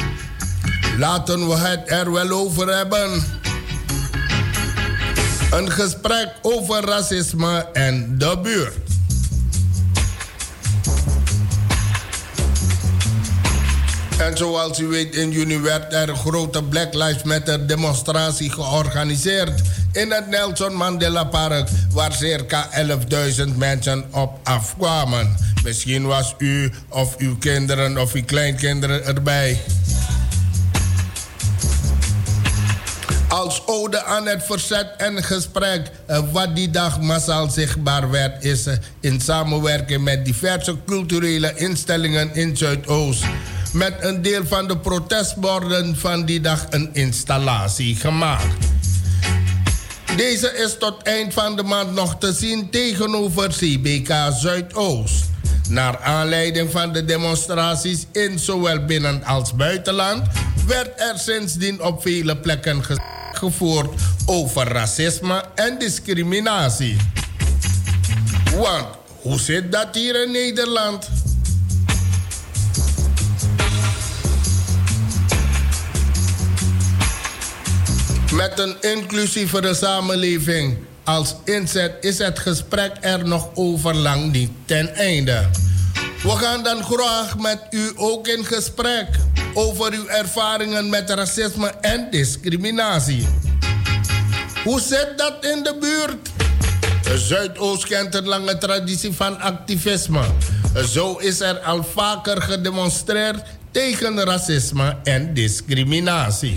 Laten 0.98 1.48
we 1.48 1.54
het 1.54 1.90
er 1.90 2.12
wel 2.12 2.30
over 2.30 2.76
hebben. 2.76 3.24
Een 5.50 5.70
gesprek 5.70 6.28
over 6.42 6.84
racisme 6.84 7.68
en 7.72 8.18
de 8.18 8.38
buurt. 8.42 8.90
En 14.18 14.36
zoals 14.36 14.78
u 14.78 14.86
weet, 14.86 15.14
in 15.14 15.30
juni 15.30 15.58
werd 15.60 15.92
er 15.92 16.08
een 16.08 16.16
grote 16.16 16.62
Black 16.62 16.94
Lives 16.94 17.22
Matter 17.22 17.66
demonstratie 17.66 18.50
georganiseerd 18.50 19.60
in 19.92 20.10
het 20.10 20.28
Nelson 20.28 20.74
Mandela 20.74 21.24
Park, 21.24 21.68
waar 21.90 22.12
circa 22.12 22.68
11.000 23.46 23.56
mensen 23.56 24.04
op 24.10 24.38
afkwamen. 24.42 25.36
Misschien 25.64 26.06
was 26.06 26.34
u 26.38 26.72
of 26.88 27.16
uw 27.16 27.36
kinderen 27.36 27.98
of 27.98 28.12
uw 28.12 28.24
kleinkinderen 28.24 29.06
erbij. 29.06 29.60
Als 33.28 33.62
ode 33.66 34.04
aan 34.04 34.26
het 34.26 34.44
verzet 34.44 34.86
en 34.96 35.24
gesprek, 35.24 35.90
eh, 36.06 36.22
wat 36.32 36.56
die 36.56 36.70
dag 36.70 37.00
massaal 37.00 37.50
zichtbaar 37.50 38.10
werd, 38.10 38.44
is 38.44 38.66
eh, 38.66 38.76
in 39.00 39.20
samenwerking 39.20 40.04
met 40.04 40.24
diverse 40.24 40.76
culturele 40.86 41.52
instellingen 41.54 42.34
in 42.34 42.56
Zuidoost 42.56 43.24
met 43.72 43.94
een 44.00 44.22
deel 44.22 44.46
van 44.46 44.68
de 44.68 44.76
protestborden 44.76 45.96
van 45.96 46.24
die 46.24 46.40
dag 46.40 46.66
een 46.70 46.90
installatie 46.92 47.96
gemaakt. 47.96 48.79
Deze 50.16 50.52
is 50.56 50.76
tot 50.78 51.02
eind 51.02 51.32
van 51.32 51.56
de 51.56 51.62
maand 51.62 51.94
nog 51.94 52.18
te 52.18 52.32
zien 52.32 52.70
tegenover 52.70 53.48
CBK 53.48 54.14
Zuidoost. 54.38 55.24
Naar 55.68 55.98
aanleiding 55.98 56.70
van 56.70 56.92
de 56.92 57.04
demonstraties 57.04 58.06
in 58.12 58.38
zowel 58.38 58.84
binnen- 58.84 59.24
als 59.24 59.54
buitenland 59.54 60.22
werd 60.66 61.00
er 61.00 61.18
sindsdien 61.18 61.82
op 61.82 62.02
vele 62.02 62.36
plekken 62.36 62.82
gevoerd 63.32 63.90
over 64.26 64.68
racisme 64.68 65.44
en 65.54 65.78
discriminatie. 65.78 66.96
Want 68.56 68.86
hoe 69.20 69.40
zit 69.40 69.72
dat 69.72 69.88
hier 69.92 70.22
in 70.22 70.30
Nederland? 70.30 71.08
Met 78.32 78.58
een 78.58 78.76
inclusievere 78.80 79.74
samenleving 79.74 80.78
als 81.04 81.34
inzet 81.44 81.92
is 82.00 82.18
het 82.18 82.38
gesprek 82.38 82.92
er 83.00 83.28
nog 83.28 83.50
over 83.54 83.94
lang 83.94 84.32
niet 84.32 84.50
ten 84.64 84.94
einde. 84.94 85.46
We 86.22 86.30
gaan 86.30 86.62
dan 86.62 86.84
graag 86.84 87.38
met 87.38 87.58
u 87.70 87.92
ook 87.96 88.28
in 88.28 88.44
gesprek 88.44 89.08
over 89.54 89.92
uw 89.92 90.06
ervaringen 90.06 90.88
met 90.88 91.10
racisme 91.10 91.72
en 91.80 92.10
discriminatie. 92.10 93.26
Hoe 94.64 94.80
zit 94.80 95.12
dat 95.16 95.34
in 95.40 95.62
de 95.62 95.76
buurt? 95.80 96.28
Zuidoost 97.20 97.86
kent 97.86 98.14
een 98.14 98.28
lange 98.28 98.58
traditie 98.58 99.12
van 99.12 99.40
activisme. 99.40 100.22
Zo 100.88 101.16
is 101.16 101.40
er 101.40 101.58
al 101.58 101.84
vaker 101.84 102.42
gedemonstreerd 102.42 103.42
tegen 103.70 104.24
racisme 104.24 104.96
en 105.02 105.34
discriminatie. 105.34 106.56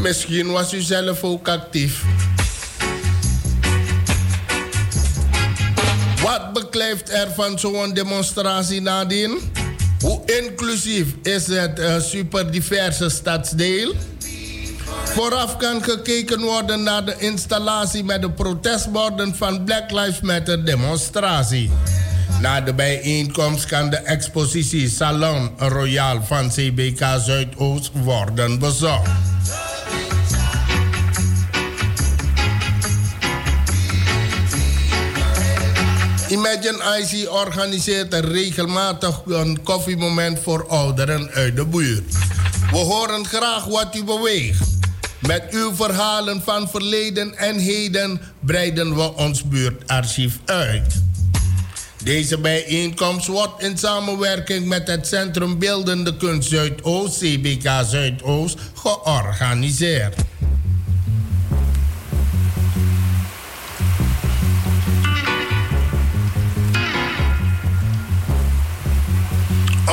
Misschien 0.00 0.50
was 0.50 0.72
u 0.72 0.80
zelf 0.80 1.22
ook 1.22 1.48
actief. 1.48 2.02
Wat 6.22 6.52
beklijft 6.52 7.12
er 7.12 7.28
van 7.34 7.58
zo'n 7.58 7.94
demonstratie 7.94 8.80
nadien? 8.80 9.38
Hoe 10.00 10.22
inclusief 10.24 11.06
is 11.22 11.46
het 11.46 11.78
uh, 11.78 12.00
superdiverse 12.00 13.08
stadsdeel? 13.08 13.94
Vooraf 15.04 15.56
kan 15.56 15.82
gekeken 15.82 16.40
worden 16.40 16.82
naar 16.82 17.04
de 17.04 17.14
installatie 17.18 18.04
met 18.04 18.22
de 18.22 18.30
protestborden 18.30 19.34
van 19.36 19.64
Black 19.64 19.90
Lives 19.90 20.20
Matter 20.20 20.64
demonstratie. 20.64 21.70
Na 22.40 22.60
de 22.60 22.74
bijeenkomst 22.74 23.66
kan 23.66 23.90
de 23.90 23.96
expositie 23.96 24.88
Salon 24.88 25.50
Royal 25.56 26.22
van 26.22 26.48
CBK 26.48 27.04
Zuidoost 27.24 27.90
worden 27.94 28.58
bezocht. 28.58 29.10
Imagine 36.30 36.78
IC 37.00 37.30
organiseert 37.32 38.14
regelmatig 38.14 39.20
een 39.26 39.62
koffiemoment 39.62 40.38
voor 40.38 40.68
ouderen 40.68 41.30
uit 41.30 41.56
de 41.56 41.66
buurt. 41.66 42.14
We 42.70 42.76
horen 42.76 43.26
graag 43.26 43.64
wat 43.64 43.96
u 43.96 44.04
beweegt. 44.04 44.68
Met 45.18 45.42
uw 45.50 45.74
verhalen 45.74 46.42
van 46.42 46.68
verleden 46.68 47.36
en 47.36 47.58
heden 47.58 48.20
breiden 48.40 48.94
we 48.94 49.14
ons 49.14 49.42
buurtarchief 49.44 50.38
uit. 50.44 50.94
Deze 52.04 52.38
bijeenkomst 52.38 53.26
wordt 53.26 53.62
in 53.62 53.78
samenwerking 53.78 54.66
met 54.66 54.86
het 54.86 55.06
Centrum 55.06 55.58
Beeldende 55.58 56.16
Kunst 56.16 56.48
Zuidoost, 56.48 57.18
CBK 57.18 57.70
Zuidoost, 57.86 58.58
georganiseerd. 58.74 60.14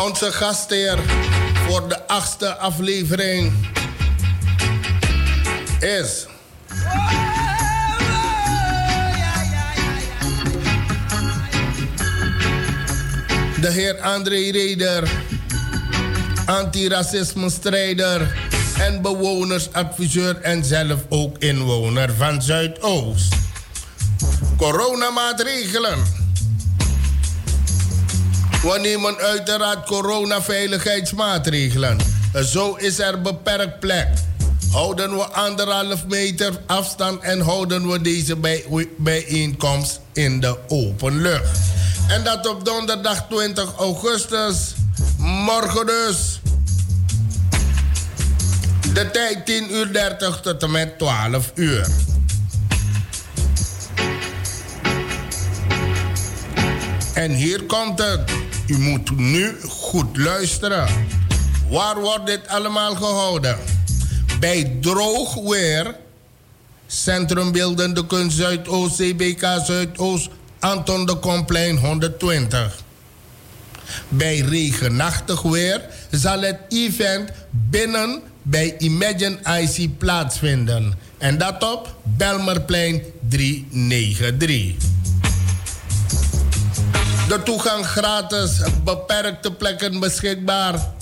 Onze 0.06 0.32
gastheer 0.32 1.00
voor 1.68 1.90
de 1.90 2.08
achtste 2.08 2.56
aflevering 2.56 3.54
is. 5.80 6.26
De 13.62 13.72
heer 13.72 14.02
André 14.02 14.52
Reder, 14.52 15.10
antiracisme-strijder 16.46 18.36
en 18.80 19.02
bewonersadviseur 19.02 20.42
en 20.42 20.66
zelf 20.66 21.00
ook 21.10 21.38
inwoner 21.38 22.14
van 22.14 22.42
Zuidoost. 22.42 23.36
Coronamaatregelen 24.58 26.27
we 28.62 28.80
nemen 28.82 29.18
uiteraard 29.18 29.86
coronaveiligheidsmaatregelen. 29.86 31.98
Zo 32.44 32.76
is 32.76 33.00
er 33.00 33.22
beperkt 33.22 33.80
plek. 33.80 34.08
Houden 34.72 35.16
we 35.16 35.24
anderhalf 35.24 36.08
meter 36.08 36.54
afstand 36.66 37.22
en 37.22 37.40
houden 37.40 37.90
we 37.90 38.02
deze 38.02 38.36
bij, 38.36 38.66
bijeenkomst 38.98 40.00
in 40.14 40.40
de 40.40 40.58
open 40.68 41.22
lucht. 41.22 41.60
En 42.08 42.24
dat 42.24 42.48
op 42.48 42.66
donderdag 42.66 43.26
20 43.30 43.74
augustus, 43.78 44.74
morgen 45.18 45.86
dus. 45.86 46.40
De 48.94 49.12
tijd 49.12 49.46
10 49.46 49.74
uur 49.74 49.94
30 49.94 50.42
tot 50.42 50.64
en 50.64 50.72
met 50.72 50.98
12 50.98 51.52
uur. 51.56 51.88
En 57.14 57.32
hier 57.32 57.64
komt 57.64 58.00
het. 58.00 58.47
U 58.68 58.78
moet 58.78 59.18
nu 59.18 59.56
goed 59.68 60.18
luisteren. 60.18 60.88
Waar 61.70 62.00
wordt 62.00 62.26
dit 62.26 62.48
allemaal 62.48 62.96
gehouden? 62.96 63.58
Bij 64.40 64.78
droog 64.82 65.34
weer. 65.34 65.96
Centrum 66.88 67.52
Beeldende 67.52 68.06
Kunst 68.06 68.38
Zuidoost, 68.38 68.96
CBK 68.96 69.62
Zuidoost, 69.66 70.30
Anton 70.60 71.06
de 71.06 71.16
Komplein 71.16 71.78
120. 71.78 72.84
Bij 74.08 74.40
regenachtig 74.40 75.42
weer 75.42 75.82
zal 76.12 76.42
het 76.42 76.60
event 76.70 77.32
binnen 77.52 78.22
bij 78.42 78.76
Imagine 78.78 79.38
IC 79.60 79.98
plaatsvinden. 79.98 80.94
En 81.18 81.38
dat 81.38 81.64
op 81.64 81.96
Belmerplein 82.04 83.02
393. 83.30 84.76
De 87.28 87.44
toegang 87.44 87.86
gratis, 87.86 88.62
beperkte 88.84 89.52
plekken 89.52 90.00
beschikbaar. 90.00 90.97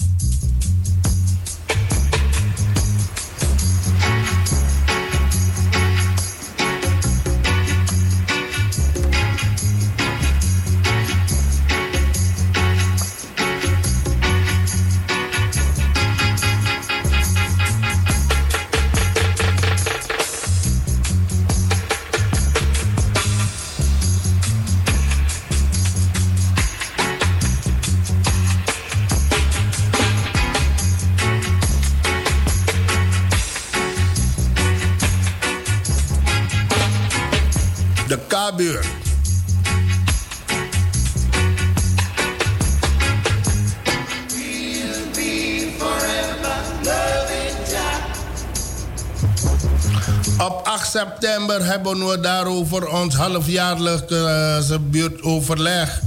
8 50.86 50.92
september 50.92 51.66
hebben 51.66 52.08
we 52.08 52.20
daarover 52.20 52.88
ons 52.88 53.16
halfjaarlijkse 53.16 54.80
buurtoverleg. 54.80 56.02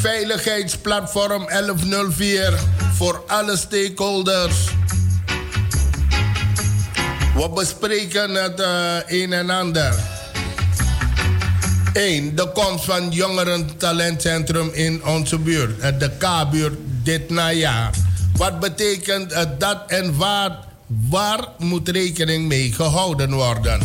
Veiligheidsplatform 0.00 1.46
1104 1.46 2.58
voor 2.94 3.24
alle 3.26 3.56
stakeholders. 3.56 4.56
We 7.34 7.50
bespreken 7.54 8.34
het 8.34 8.60
uh, 8.60 8.96
een 9.06 9.32
en 9.32 9.50
ander. 9.50 9.94
1. 11.92 12.36
De 12.36 12.50
komst 12.52 12.84
van 12.84 13.10
Jongeren 13.10 13.76
Talentcentrum 13.76 14.70
in 14.72 15.04
onze 15.04 15.38
buurt. 15.38 16.00
De 16.00 16.10
K-buurt 16.18 16.78
dit 17.02 17.30
najaar. 17.30 17.94
Wat 18.36 18.60
betekent 18.60 19.46
dat 19.58 19.78
en 19.86 20.16
waar, 20.16 20.65
waar 20.86 21.48
moet 21.58 21.88
rekening 21.88 22.48
mee 22.48 22.72
gehouden 22.72 23.32
worden? 23.34 23.80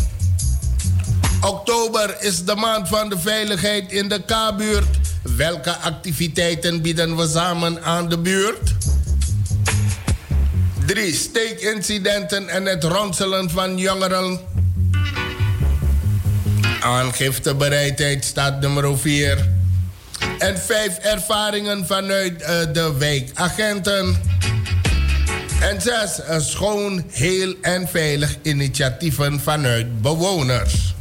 Oktober 1.42 2.16
is 2.20 2.46
de 2.46 2.56
maand 2.56 2.88
van 2.88 3.10
de 3.10 3.20
veiligheid 3.20 3.92
in 3.92 4.08
de 4.08 4.22
K-buurt. 4.26 5.00
Welke 5.36 5.76
activiteiten 5.76 6.82
bieden 6.82 7.18
we 7.18 7.28
samen 7.28 7.84
aan 7.84 8.10
de 8.10 8.18
buurt? 8.18 8.74
3. 10.86 11.14
Steekincidenten 11.14 12.50
en 12.50 12.66
het 12.66 12.84
ronselen 12.84 13.50
van 13.50 13.78
jongeren. 13.78 14.40
Aangiftebereidheid 16.80 18.26
staat 18.26 18.62
nummer 18.62 19.00
4. 19.00 19.50
En 20.38 20.60
5. 20.60 20.98
Ervaringen 20.98 21.86
vanuit 21.86 22.42
uh, 22.42 22.48
de 22.48 22.94
wijkagenten. 22.98 24.31
En 25.62 25.82
6. 25.82 26.22
Schoon, 26.38 27.04
heel 27.12 27.56
en 27.62 27.88
veilig 27.88 28.38
initiatieven 28.42 29.40
vanuit 29.40 30.02
bewoners. 30.02 30.94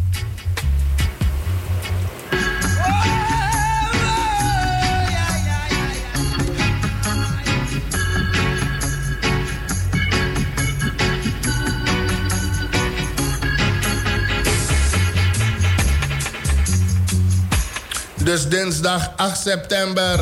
Dus 18.25 18.49
dinsdag 18.49 19.13
8 19.17 19.41
september. 19.41 20.21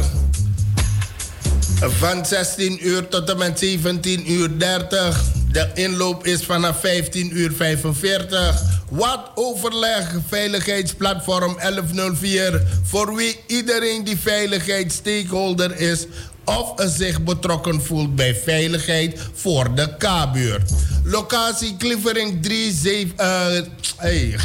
Van 1.80 2.26
16 2.26 2.86
uur 2.86 3.08
tot 3.08 3.30
en 3.30 3.38
met 3.38 3.58
17 3.58 4.32
uur 4.32 4.58
30. 4.58 5.24
De 5.52 5.68
inloop 5.74 6.26
is 6.26 6.44
vanaf 6.44 6.80
15 6.80 7.38
uur 7.38 7.52
45. 7.52 8.62
Wat 8.88 9.30
overleg 9.34 10.14
veiligheidsplatform 10.28 11.56
1104. 11.56 12.62
Voor 12.82 13.14
wie 13.14 13.40
iedereen 13.46 14.04
die 14.04 14.18
veiligheidsstakeholder 14.18 15.80
is 15.80 16.06
of 16.44 16.72
zich 16.76 17.22
betrokken 17.22 17.82
voelt 17.82 18.14
bij 18.14 18.34
veiligheid 18.34 19.20
voor 19.34 19.74
de 19.74 19.96
K-buurt. 19.98 20.70
Locatie 21.04 21.76
Cliffering 21.76 22.38
37. 22.42 23.14
Uh, 23.20 23.62
hey. 23.96 24.36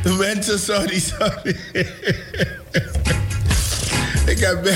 Mensen, 0.18 0.58
sorry, 0.58 1.00
sorry. 1.00 1.56
ik, 4.32 4.38
heb, 4.38 4.66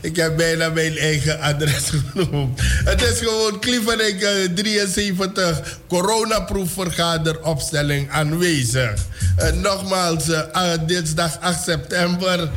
ik 0.00 0.16
heb 0.16 0.36
bijna 0.36 0.68
mijn 0.68 0.98
eigen 0.98 1.40
adres 1.40 1.90
genoemd. 2.12 2.60
Het 2.84 3.02
is 3.02 3.18
gewoon 3.18 3.60
Cliffering 3.60 4.20
73 4.54 5.78
coronaproefvergaderopstelling 5.88 8.10
aanwezig. 8.10 8.94
Uh, 9.38 9.52
nogmaals, 9.52 10.28
uh, 10.28 10.72
dinsdag 10.86 11.40
8 11.40 11.64
september. 11.64 12.50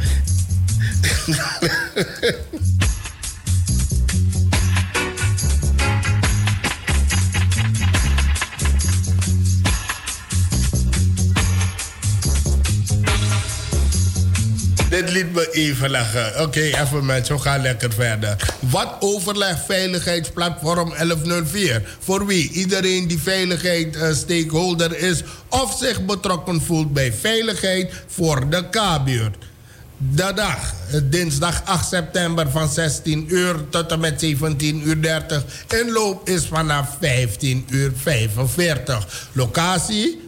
Dit 14.89 15.11
liet 15.11 15.33
me 15.33 15.51
even 15.51 15.89
lachen. 15.89 16.41
Oké, 16.41 16.59
even 16.59 17.05
mensen, 17.05 17.35
we 17.35 17.41
gaan 17.41 17.61
lekker 17.61 17.93
verder. 17.93 18.35
Wat 18.59 18.95
overleg 18.99 19.65
veiligheidsplatform 19.65 20.89
1104? 20.89 21.81
Voor 21.99 22.25
wie? 22.25 22.51
Iedereen 22.51 23.07
die 23.07 23.19
veiligheid 23.19 23.95
uh, 23.95 24.13
stakeholder 24.13 24.97
is 24.97 25.23
of 25.49 25.77
zich 25.79 26.05
betrokken 26.05 26.61
voelt 26.61 26.93
bij 26.93 27.13
veiligheid 27.13 27.93
voor 28.07 28.49
de 28.49 28.69
K-buurt. 28.69 29.35
De 29.97 30.31
dag, 30.35 30.73
dinsdag 31.03 31.61
8 31.65 31.87
september 31.89 32.49
van 32.51 32.69
16 32.69 33.25
uur 33.27 33.55
tot 33.69 33.91
en 33.91 33.99
met 33.99 34.19
17 34.19 34.87
uur 34.87 35.01
30. 35.01 35.43
Inloop 35.67 36.29
is 36.29 36.45
vanaf 36.45 36.97
15 36.99 37.65
uur 37.69 37.91
45. 37.95 39.27
Locatie, 39.31 40.19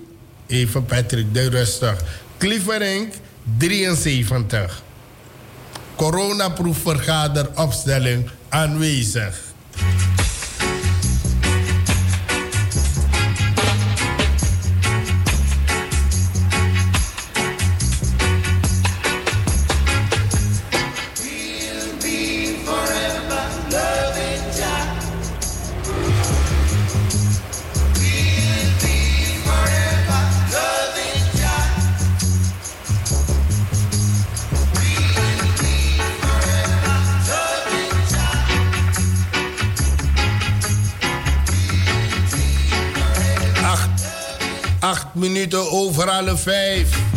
even 0.48 0.86
Patrick, 0.86 1.34
de 1.34 1.50
rustig. 1.50 2.04
Cliffering 2.38 3.14
73. 3.58 4.84
Coronaproefvergaderopstelling 5.96 8.30
aanwezig. 8.50 9.40
Minuten 45.22 45.72
over 45.72 46.10
alle 46.10 46.38
vijf. 46.38 47.11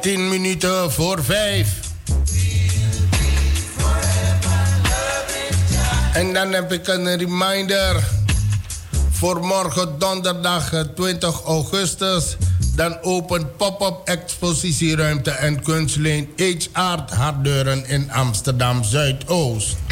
10 0.00 0.28
minuten 0.28 0.92
voor 0.92 1.24
5. 1.24 1.68
En 6.12 6.32
dan 6.32 6.52
heb 6.52 6.72
ik 6.72 6.88
een 6.88 7.16
reminder 7.16 7.96
voor 9.10 9.40
morgen 9.40 9.98
donderdag 9.98 10.72
eh, 10.72 10.80
20 10.80 11.42
augustus. 11.42 12.36
Dan 12.74 13.02
opent 13.02 13.56
pop-up 13.56 14.00
expositieruimte 14.04 15.30
en 15.30 15.62
kunstleen 15.62 16.28
H-Art 16.36 17.10
haar 17.10 17.42
deuren 17.42 17.86
in 17.86 18.10
Amsterdam 18.10 18.84
Zuidoost. 18.84 19.89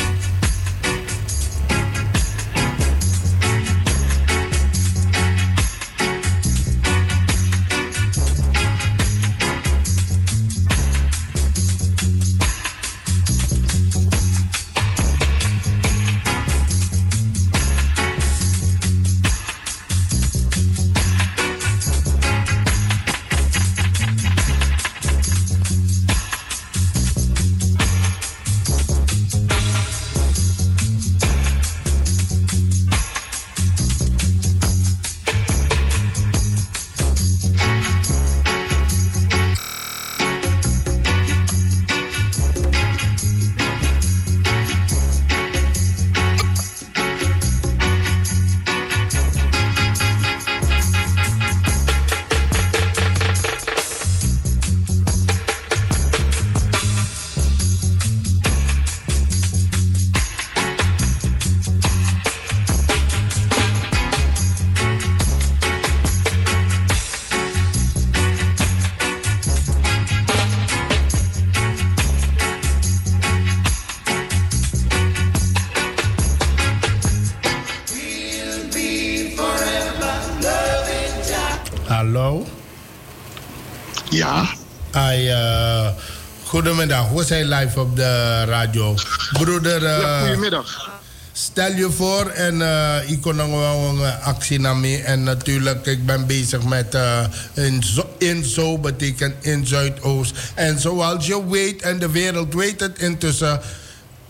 Zijn 87.28 87.48
live 87.48 87.80
op 87.80 87.96
de 87.96 88.44
radio. 88.44 88.94
Broeder, 89.32 89.84
eh, 89.84 90.00
Ja, 90.00 90.20
goedemiddag. 90.20 90.90
stel 91.32 91.72
je 91.72 91.90
voor 91.90 92.26
en 92.26 92.62
eh, 92.62 93.10
ik 93.10 93.20
kon 93.20 93.38
een 93.38 94.00
actie 94.22 94.60
naar 94.60 94.76
me. 94.76 95.02
En 95.02 95.22
natuurlijk, 95.22 95.86
ik 95.86 96.06
ben 96.06 96.26
bezig 96.26 96.62
met 96.64 96.94
eh, 96.94 97.24
in, 97.54 97.82
zo, 97.82 98.08
in 98.18 98.44
zo 98.44 98.78
betekent 98.78 99.34
in 99.40 99.66
Zuidoost. 99.66 100.32
En 100.54 100.80
zoals 100.80 101.26
je 101.26 101.48
weet 101.48 101.82
en 101.82 101.98
de 101.98 102.10
wereld 102.10 102.54
weet 102.54 102.80
het 102.80 102.98
intussen... 102.98 103.60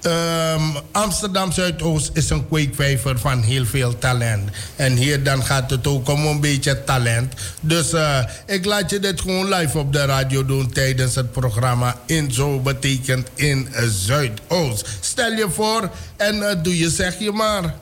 ehm, 0.03 0.63
Amsterdam 0.93 1.53
Zuidoost 1.53 2.11
is 2.13 2.31
een 2.31 2.49
kweekvijver 2.49 3.19
van 3.19 3.43
heel 3.43 3.65
veel 3.65 3.99
talent. 3.99 4.51
En 4.77 4.93
hier 4.97 5.23
dan 5.23 5.43
gaat 5.45 5.71
het 5.71 5.87
ook 5.87 6.09
om 6.09 6.27
een 6.27 6.41
beetje 6.41 6.85
talent. 6.85 7.35
Dus 7.61 7.93
eh, 7.93 8.19
ik 8.47 8.65
laat 8.65 8.91
je 8.91 8.99
dit 8.99 9.21
gewoon 9.21 9.49
live 9.49 9.79
op 9.79 9.93
de 9.93 10.05
radio 10.05 10.45
doen 10.45 10.71
tijdens 10.73 11.15
het 11.15 11.33
programma 11.33 11.97
In 12.07 12.33
Zo 12.33 12.61
betekent 12.61 13.29
in 13.35 13.69
Zuidoost. 13.89 14.89
Stel 15.01 15.33
je 15.33 15.47
voor 15.51 15.91
en 16.17 16.49
eh, 16.49 16.57
doe 16.63 16.79
je 16.79 16.91
zeg 16.91 17.19
je 17.19 17.33
maar. 17.33 17.75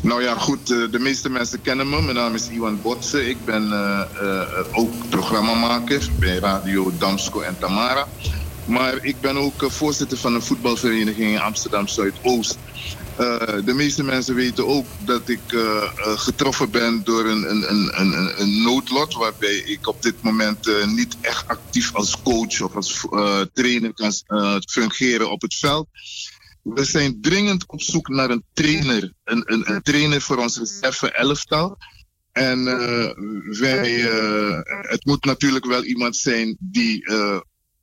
Nou 0.00 0.22
ja, 0.22 0.34
goed. 0.34 0.70
eh, 0.70 0.78
de 0.90 0.98
meeste 0.98 1.30
mensen 1.30 1.62
kennen 1.62 1.88
me. 1.88 2.02
Mijn 2.02 2.16
naam 2.16 2.34
is 2.34 2.48
Iwan 2.48 2.78
Botse. 2.82 3.28
Ik 3.28 3.44
ben 3.44 3.72
eh, 3.72 4.00
ook 4.72 4.92
programmamaker 5.08 6.08
bij 6.18 6.38
Radio 6.38 6.92
Damsko 6.98 7.40
en 7.40 7.56
Tamara. 7.58 8.06
Maar 8.70 9.04
ik 9.04 9.20
ben 9.20 9.36
ook 9.36 9.62
eh, 9.62 9.70
voorzitter 9.70 10.18
van 10.18 10.34
een 10.34 10.42
voetbalvereniging 10.42 11.32
in 11.32 11.40
Amsterdam 11.40 11.88
Zuidoost. 11.88 12.58
Eh, 13.16 13.64
de 13.64 13.74
meeste 13.74 14.04
mensen 14.04 14.34
weten 14.34 14.66
ook 14.66 14.86
dat 15.04 15.28
ik 15.28 15.52
eh, 15.52 15.92
getroffen 15.96 16.70
ben 16.70 17.04
door 17.04 17.24
een, 17.26 17.50
een, 17.50 18.00
een, 18.00 18.40
een, 18.40 18.62
noodlot. 18.62 19.14
Waarbij 19.14 19.56
ik 19.56 19.88
op 19.88 20.02
dit 20.02 20.22
moment 20.22 20.86
niet 20.86 21.16
echt 21.20 21.48
actief 21.48 21.94
als 21.94 22.22
coach 22.22 22.60
of 22.60 22.74
als 22.74 23.06
trainer 23.52 23.94
kan 23.94 24.12
fungeren 24.68 25.30
op 25.30 25.42
het 25.42 25.54
veld. 25.54 25.86
We 26.62 26.84
zijn 26.84 27.20
dringend 27.20 27.64
op 27.66 27.82
zoek 27.82 28.08
naar 28.08 28.30
een 28.30 28.44
trainer. 28.52 29.12
Een, 29.24 29.80
trainer 29.82 30.20
voor 30.20 30.36
ons 30.36 30.58
reserve 30.58 31.10
elftal. 31.12 31.76
En 32.32 32.64
wij, 33.58 33.90
het 34.66 35.04
moet 35.04 35.24
natuurlijk 35.24 35.64
wel 35.64 35.84
iemand 35.84 36.16
zijn 36.16 36.56
die 36.60 37.04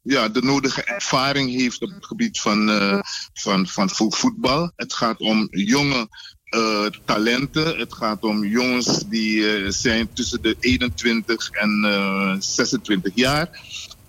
ja, 0.07 0.29
de 0.29 0.41
nodige 0.41 0.83
ervaring 0.83 1.51
heeft 1.51 1.81
op 1.81 1.89
het 1.89 2.05
gebied 2.05 2.39
van, 2.39 2.69
eh, 2.69 2.99
van, 3.33 3.67
van 3.67 3.89
vo- 3.89 4.09
voetbal. 4.09 4.71
Het 4.75 4.93
gaat 4.93 5.19
om 5.19 5.47
jonge 5.51 6.07
eh, 6.43 6.85
talenten. 7.05 7.77
Het 7.77 7.93
gaat 7.93 8.23
om 8.23 8.45
jongens 8.45 9.03
die 9.09 9.55
eh, 9.55 9.71
zijn 9.71 10.13
tussen 10.13 10.41
de 10.41 10.55
21 10.59 11.49
en 11.49 11.83
eh, 11.85 12.35
26 12.39 13.11
jaar. 13.15 13.59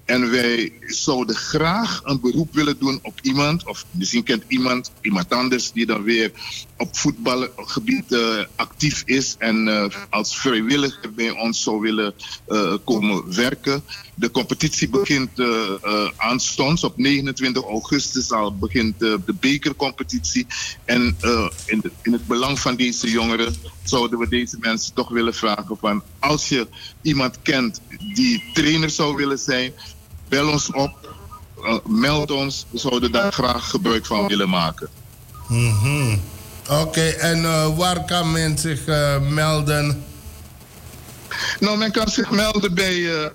En 0.04 0.30
wij 0.30 0.72
zouden 0.86 1.36
graag 1.36 2.00
een 2.04 2.20
beroep 2.20 2.54
willen 2.54 2.78
doen 2.78 2.98
op 3.02 3.18
iemand, 3.22 3.66
of 3.66 3.84
misschien 3.90 4.22
kent 4.22 4.44
iemand 4.48 4.92
iemand 5.00 5.32
anders 5.32 5.72
die 5.72 5.86
dan 5.86 6.02
weer 6.02 6.32
op 6.78 6.96
voetbalgebied 6.96 8.12
eh, 8.12 8.44
actief 8.56 9.02
is 9.06 9.34
en 9.38 9.68
eh, 9.68 9.84
als 10.10 10.36
vrijwilliger 10.38 11.12
bij 11.14 11.30
ons 11.30 11.62
zou 11.62 11.80
willen 11.80 12.14
eh, 12.46 12.74
komen 12.84 13.34
werken. 13.34 13.82
De 14.14 14.30
competitie 14.30 14.88
begint 14.88 15.30
aanstonds. 16.16 16.84
Op 16.84 16.96
29 16.96 17.62
augustus 17.64 18.32
al 18.32 18.56
begint 18.56 18.98
de 18.98 19.20
bekercompetitie. 19.40 20.46
En 20.84 21.16
in, 21.66 21.80
de- 21.80 21.90
in 22.02 22.12
het 22.12 22.26
belang 22.26 22.58
van 22.60 22.76
deze 22.76 23.10
jongeren 23.10 23.54
zouden 23.82 24.18
we 24.18 24.28
deze 24.28 24.56
mensen 24.60 24.94
toch 24.94 25.08
willen 25.08 25.34
vragen 25.34 25.76
van 25.80 26.02
als 26.18 26.48
je 26.48 26.66
iemand 27.02 27.38
kent 27.42 27.80
die 28.14 28.44
trainer 28.52 28.90
zou 28.90 29.16
willen 29.16 29.38
zijn, 29.38 29.72
bel 30.28 30.48
ons 30.48 30.72
op, 30.72 31.16
meld 31.86 32.30
ons. 32.30 32.66
We 32.70 32.78
zouden 32.78 33.12
daar 33.12 33.32
graag 33.32 33.70
gebruik 33.70 34.06
van 34.06 34.26
willen 34.26 34.48
maken. 34.48 34.88
Mhm. 35.48 36.16
Oké, 36.68 37.08
en 37.08 37.44
eh, 37.44 37.76
waar 37.76 38.04
kan 38.04 38.32
men 38.32 38.58
zich 38.58 38.86
eh, 38.86 39.20
melden? 39.20 40.04
Nou, 41.60 41.78
men 41.78 41.92
kan 41.92 42.08
zich 42.08 42.30
melden 42.30 42.74
bij, 42.74 42.94
eh, 42.94 43.30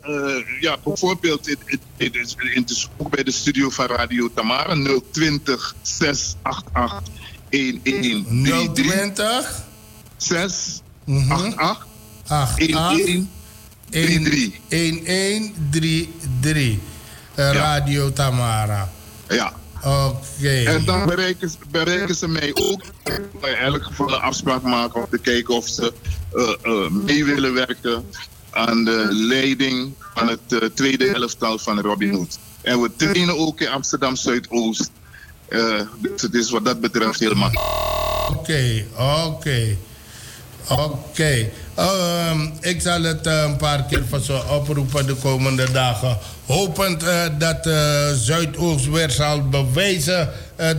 ja, 0.59 0.77
bijvoorbeeld 0.84 1.47
in, 1.47 1.57
in, 1.65 1.79
in, 1.97 2.13
in 2.53 2.63
de, 2.65 2.86
ook 2.97 3.09
bij 3.09 3.23
de 3.23 3.31
studio 3.31 3.69
van 3.69 3.86
Radio 3.86 4.29
Tamara 4.34 4.75
020 5.11 5.75
688 5.81 7.13
1133. 7.49 8.73
020 8.73 9.63
688 10.17 11.88
1133. 12.27 13.27
1133. 14.69 16.77
Eh, 17.36 17.51
Radio 17.51 18.13
Tamara. 18.13 18.89
Ja. 19.29 19.53
Oké. 19.86 20.49
En 20.65 20.86
dan 20.86 21.05
bereiken, 21.05 21.49
ze- 21.49 21.57
bereiken 21.71 22.15
ze 22.15 22.27
mij 22.27 22.51
ook. 22.53 22.81
In 23.41 23.55
elk 23.55 23.84
geval 23.84 24.13
een 24.13 24.19
afspraak 24.21 24.61
maken 24.61 25.01
om 25.01 25.07
te 25.09 25.17
kijken 25.17 25.53
of 25.55 25.67
ze 25.67 25.93
eh, 26.34 26.53
eh, 26.61 26.89
mee 26.89 27.25
willen 27.25 27.53
werken 27.53 28.05
aan 28.51 28.84
de 28.86 29.07
leiding 29.11 29.93
van 30.13 30.27
het 30.27 30.39
eh, 30.61 30.69
tweede 30.73 31.07
elftal 31.13 31.59
van 31.59 31.79
Robin 31.81 32.13
Hood. 32.13 32.38
En 32.61 32.81
we 32.81 32.89
trainen 32.95 33.38
ook 33.38 33.61
in 33.61 33.67
Amsterdam 33.69 34.15
Zuidoost. 34.15 34.91
Dus 35.99 36.21
het 36.21 36.34
is 36.34 36.49
wat 36.49 36.65
dat 36.65 36.81
betreft 36.81 37.19
heel 37.19 37.34
makkelijk. 37.36 37.67
Oké, 39.27 39.77
oké. 40.70 41.49
Ehm, 41.76 42.39
ik 42.59 42.82
zal 42.82 43.01
het 43.01 43.28
eh, 43.28 43.43
een 43.43 43.57
paar 43.57 43.84
keer 43.84 44.03
van 44.09 44.22
zo 44.22 44.38
oproepen 44.38 45.05
de 45.05 45.16
komende 45.16 45.72
dagen. 45.72 46.18
Hopend 46.45 47.03
eh, 47.03 47.22
dat 47.38 47.66
eh, 47.66 48.11
Zuidoost 48.14 48.89
weer 48.89 49.09
zal 49.09 49.49
bewijzen 49.49 50.30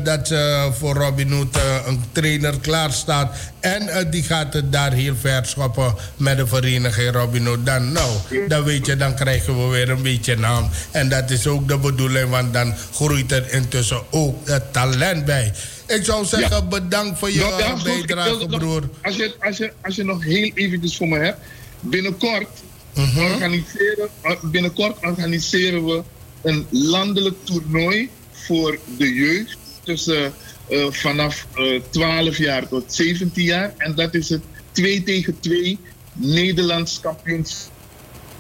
dat 0.05 0.33
voor 0.79 0.95
Robin 0.95 1.33
Hood 1.33 1.59
een 1.87 2.05
trainer 2.13 2.61
klaar 2.61 2.93
staat. 2.93 3.37
En 3.61 4.11
die 4.11 4.23
gaat 4.23 4.53
het 4.53 4.73
daar 4.73 4.93
heel 4.93 5.15
ver 5.21 5.47
schoppen 5.47 5.95
met 6.17 6.37
de 6.37 6.47
vereniging 6.47 7.13
Robin 7.13 7.47
Hood. 7.47 7.67
Dan, 7.67 7.93
nou, 7.93 8.11
dan 8.49 8.65
weet 8.65 8.87
je, 8.87 8.97
dan 8.97 9.15
krijgen 9.15 9.63
we 9.63 9.71
weer 9.71 9.91
een 9.91 10.03
beetje 10.03 10.37
naam. 10.37 10.69
En 10.91 11.09
dat 11.09 11.31
is 11.31 11.47
ook 11.47 11.69
de 11.69 11.79
bedoeling, 11.79 12.31
want 12.31 12.53
dan 12.53 12.75
groeit 12.93 13.33
er 13.33 13.53
intussen 13.53 14.01
ook 14.11 14.49
het 14.49 14.73
talent 14.73 15.25
bij. 15.25 15.53
Ik 15.87 16.05
zou 16.05 16.25
zeggen, 16.25 16.69
bedankt 16.69 17.19
voor 17.19 17.31
je 17.31 17.39
Nou, 17.39 17.63
ja, 17.63 17.83
bijdrage, 17.83 18.47
nog- 18.47 18.59
broer. 18.59 18.83
Als 19.03 19.17
je, 19.17 19.35
als, 19.41 19.57
je, 19.57 19.73
als 19.83 19.97
je 19.97 20.05
nog 20.05 20.25
heel 20.25 20.51
eventjes 20.55 20.97
voor 20.97 21.09
me 21.09 21.19
hebt. 21.19 21.39
Binnenkort, 21.81 22.49
Mhm. 22.95 23.19
organiseren, 23.33 24.09
or- 24.23 24.39
binnenkort 24.43 24.97
organiseren 25.07 25.85
we 25.87 26.03
een 26.43 26.67
landelijk 26.71 27.37
toernooi 27.45 28.09
voor 28.33 28.79
de 28.97 29.13
jeugd. 29.15 29.57
Tussen 29.83 30.33
eh, 30.69 30.87
vanaf 30.91 31.47
eh 31.55 31.81
12 31.91 32.39
jaar 32.39 32.69
tot 32.69 32.95
17 32.95 33.45
jaar. 33.45 33.75
En 33.79 33.95
dat 33.95 34.15
is 34.15 34.29
het 34.29 34.43
2 34.73 35.03
tegen 35.03 35.41
2 35.41 35.79
Nederlands 36.13 37.01
kampioenschap. 37.01 37.73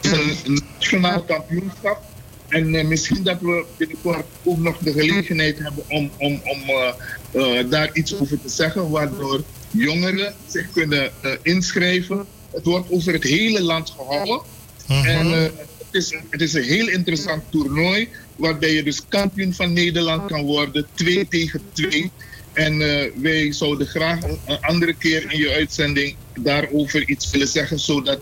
Een 0.02 0.62
nationaal 0.78 1.22
kampioenschap. 1.22 2.02
En 2.48 2.74
eh, 2.74 2.86
misschien 2.86 3.22
dat 3.22 3.40
we 3.40 3.64
binnenkort 3.76 4.26
ook 4.42 4.58
nog 4.58 4.78
de 4.78 4.92
gelegenheid 4.92 5.58
hebben 5.58 5.84
om, 5.88 6.10
om, 6.18 6.40
om 6.44 6.60
eh, 6.68 7.58
eh, 7.58 7.70
daar 7.70 7.90
iets 7.92 8.14
over 8.14 8.40
te 8.40 8.48
zeggen, 8.48 8.90
waardoor 8.90 9.42
jongeren 9.70 10.34
zich 10.46 10.70
kunnen 10.72 11.10
inschrijven. 11.42 12.26
Het 12.52 12.64
wordt 12.64 12.90
over 12.90 13.12
het 13.12 13.22
hele 13.22 13.62
land 13.62 13.90
gehouden. 13.90 14.40
En 14.86 15.32
eh, 15.32 15.42
het, 15.42 15.88
is, 15.90 16.14
het 16.30 16.40
is 16.40 16.54
een 16.54 16.62
heel 16.62 16.88
interessant 16.88 17.42
toernooi, 17.50 18.08
waarbij 18.36 18.72
je 18.72 18.82
dus 18.82 19.00
kampioen 19.08 19.54
van 19.54 19.72
Nederland 19.72 20.26
kan 20.26 20.42
worden, 20.42 20.86
2 20.94 21.28
tegen 21.28 21.60
2. 21.72 22.10
En 22.52 22.78
wij 23.22 23.52
zouden 23.52 23.86
graag 23.86 24.22
een, 24.22 24.60
andere 24.60 24.94
keer 24.94 25.32
in 25.32 25.38
je 25.38 25.52
uitzending 25.52 26.16
daarover 26.38 27.08
iets 27.08 27.30
willen 27.30 27.48
zeggen, 27.48 27.78
zodat 27.78 28.20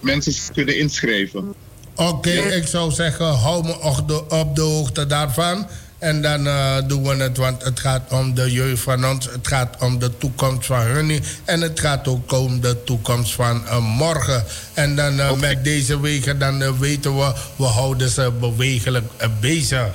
mensen 0.00 0.32
zich 0.32 0.50
kunnen 0.52 0.78
inschrijven. 0.78 1.54
Oké, 2.00 2.30
ik 2.30 2.66
zou 2.66 2.92
zeggen, 2.92 3.26
hou 3.26 3.64
me 3.64 3.80
op 3.80 4.08
de, 4.08 4.28
op 4.28 4.56
de 4.56 4.62
hoogte 4.62 5.06
daarvan. 5.06 5.66
En 5.98 6.22
dan 6.22 6.46
eh, 6.46 6.76
doen 6.86 7.02
we 7.02 7.22
het, 7.22 7.36
want 7.36 7.64
het 7.64 7.80
gaat 7.80 8.12
om 8.12 8.34
de 8.34 8.52
jeugd 8.52 8.82
van 8.82 9.06
ons. 9.06 9.24
Het 9.24 9.48
gaat 9.48 9.76
om 9.80 9.98
de 9.98 10.18
toekomst 10.18 10.66
van 10.66 10.80
hun. 10.80 11.22
En 11.44 11.60
het 11.60 11.80
gaat 11.80 12.08
ook 12.08 12.32
om 12.32 12.60
de 12.60 12.84
toekomst 12.84 13.32
van 13.32 13.66
eh, 13.66 13.78
morgen. 13.78 14.44
En 14.74 14.96
dan 14.96 15.20
eh, 15.20 15.32
met 15.32 15.64
deze 15.64 16.00
weken, 16.00 16.38
dan 16.38 16.78
weten 16.78 17.16
we, 17.16 17.32
we 17.56 17.64
houden 17.64 18.10
ze 18.10 18.32
bewegelijk 18.40 19.12
bezig. 19.40 19.92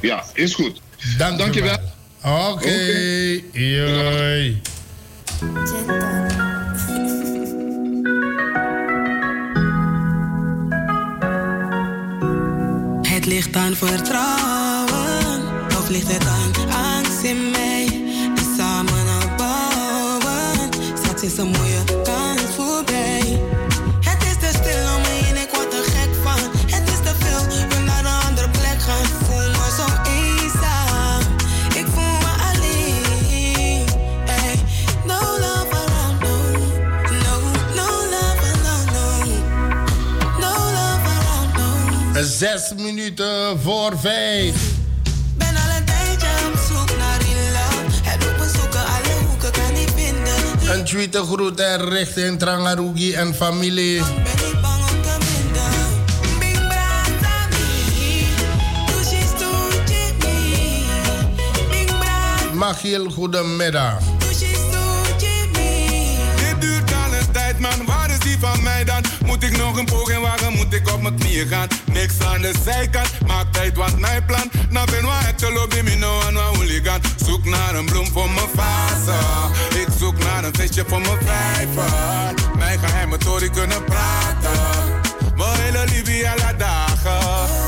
Ja, 0.00 0.24
is 0.32 0.54
goed. 0.54 0.80
Dank 1.18 1.38
Dankjewel. 1.38 1.78
Oké, 2.22 2.50
Oké. 2.50 3.40
Joi. 3.52 4.62
Het 13.26 13.56
aan 13.56 13.74
vertrouwen, 13.74 15.42
of 15.78 15.88
ligt 15.88 16.12
het 16.12 16.26
aan 16.26 16.96
angst 16.96 17.22
in 17.22 17.50
mij? 17.50 17.86
Die 18.34 18.54
samen 18.56 19.22
opbouwen, 19.24 20.68
straks 21.02 21.22
is 21.22 21.36
een 21.36 21.46
mooie 21.46 21.95
Zes 42.24 42.72
minuten 42.76 43.60
voor 43.60 43.98
vijf. 43.98 44.54
Ben 45.36 45.48
al 45.48 45.76
een 45.76 45.84
tijdje 45.84 46.28
op 46.52 46.58
zoek 46.68 46.96
naar 46.98 47.20
real 47.20 47.52
love. 47.52 48.00
Het 48.02 48.24
lopen 48.24 48.50
zoeken, 48.60 48.80
alle 48.80 49.26
hoeken 49.28 49.50
kan 49.52 49.72
niet 49.72 49.92
vinden. 49.94 50.74
Een 50.78 50.84
tweede 50.84 51.22
groet 51.22 51.60
en 51.60 51.88
richting 51.88 52.38
Trangarugi 52.38 53.12
en 53.12 53.34
familie. 53.34 54.02
Machiel, 62.52 63.10
goedemiddag. 63.10 63.98
Dit 66.36 66.60
duurt 66.60 66.92
al 66.92 67.14
een 67.20 67.30
tijd, 67.32 67.58
man. 67.58 67.84
Waar 67.86 68.10
is 68.10 68.18
die 68.18 68.38
van 68.38 68.62
mij 68.62 68.84
dan? 68.84 69.15
Moet 69.36 69.44
ik 69.44 69.56
nog 69.56 69.78
een 69.78 69.84
poging 69.84 70.20
wagen? 70.20 70.52
Moet 70.52 70.72
ik 70.72 70.92
op 70.92 71.02
mijn 71.02 71.14
knieën 71.14 71.46
gaan? 71.46 71.68
Niks 71.92 72.14
aan 72.20 72.40
de 72.40 72.52
zijkant, 72.64 73.08
maak 73.26 73.52
tijd, 73.52 73.76
want 73.76 73.98
mijn 73.98 74.24
plan. 74.24 74.50
Nou 74.70 74.90
ben 74.90 75.04
waar 75.04 75.28
ik 75.28 75.36
te 75.36 75.52
lobby, 75.52 75.80
me 75.80 75.94
no 75.94 76.20
en 76.28 76.34
waar 76.34 76.44
hooligan. 76.44 77.00
Zoek 77.24 77.44
naar 77.44 77.74
een 77.74 77.84
bloem 77.84 78.06
voor 78.06 78.30
mijn 78.30 78.48
fase. 78.56 79.18
Ik 79.80 79.86
zoek 79.98 80.18
naar 80.18 80.44
een 80.44 80.54
visje 80.54 80.84
voor 80.86 81.00
mijn 81.00 81.18
vijver. 81.24 82.34
Mijn 82.56 82.78
geheime 82.78 83.16
tory 83.16 83.50
kunnen 83.50 83.84
praten. 83.84 84.60
Mijn 85.36 85.60
hele 85.60 85.84
liefie 85.84 86.28
alle 86.28 86.56
dagen. 86.56 87.65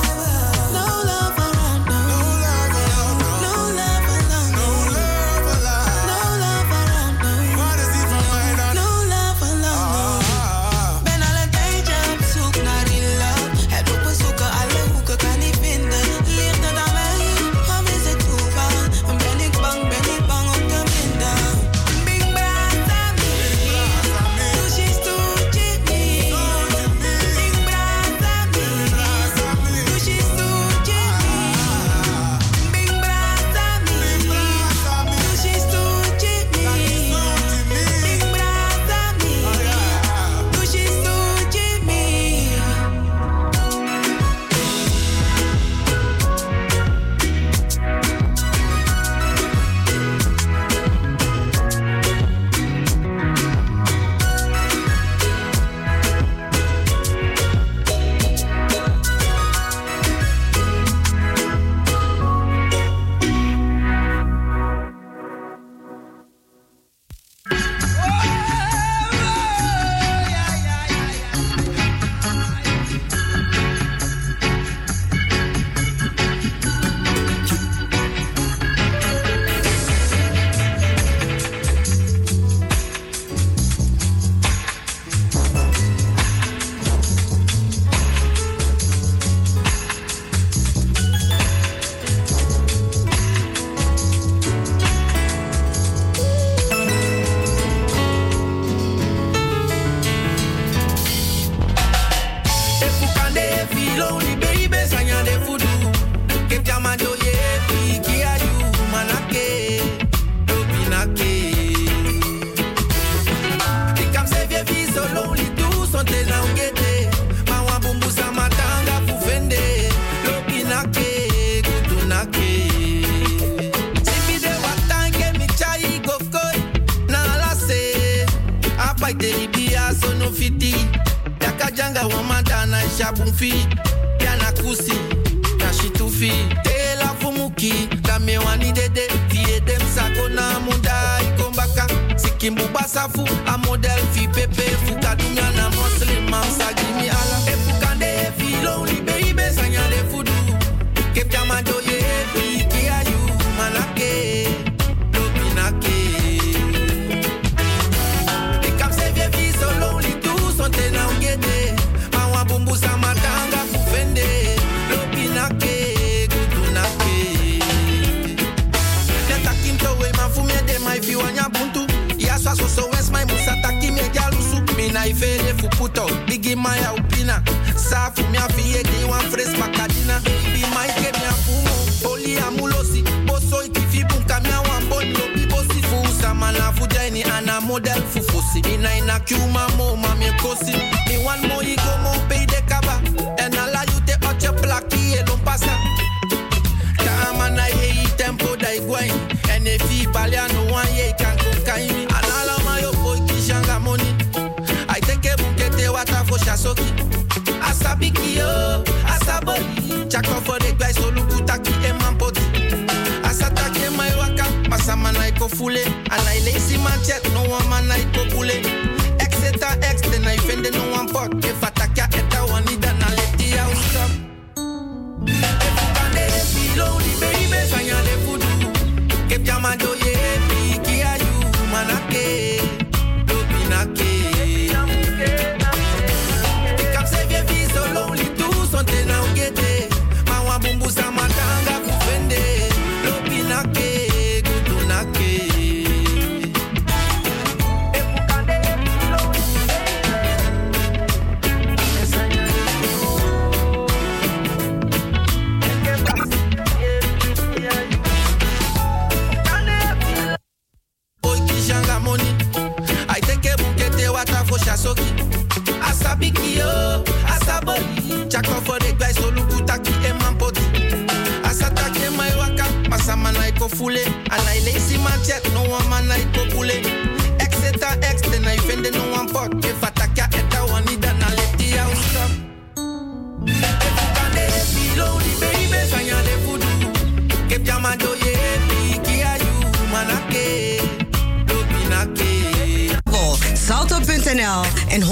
En 294.89 295.03
105.2 295.03 295.09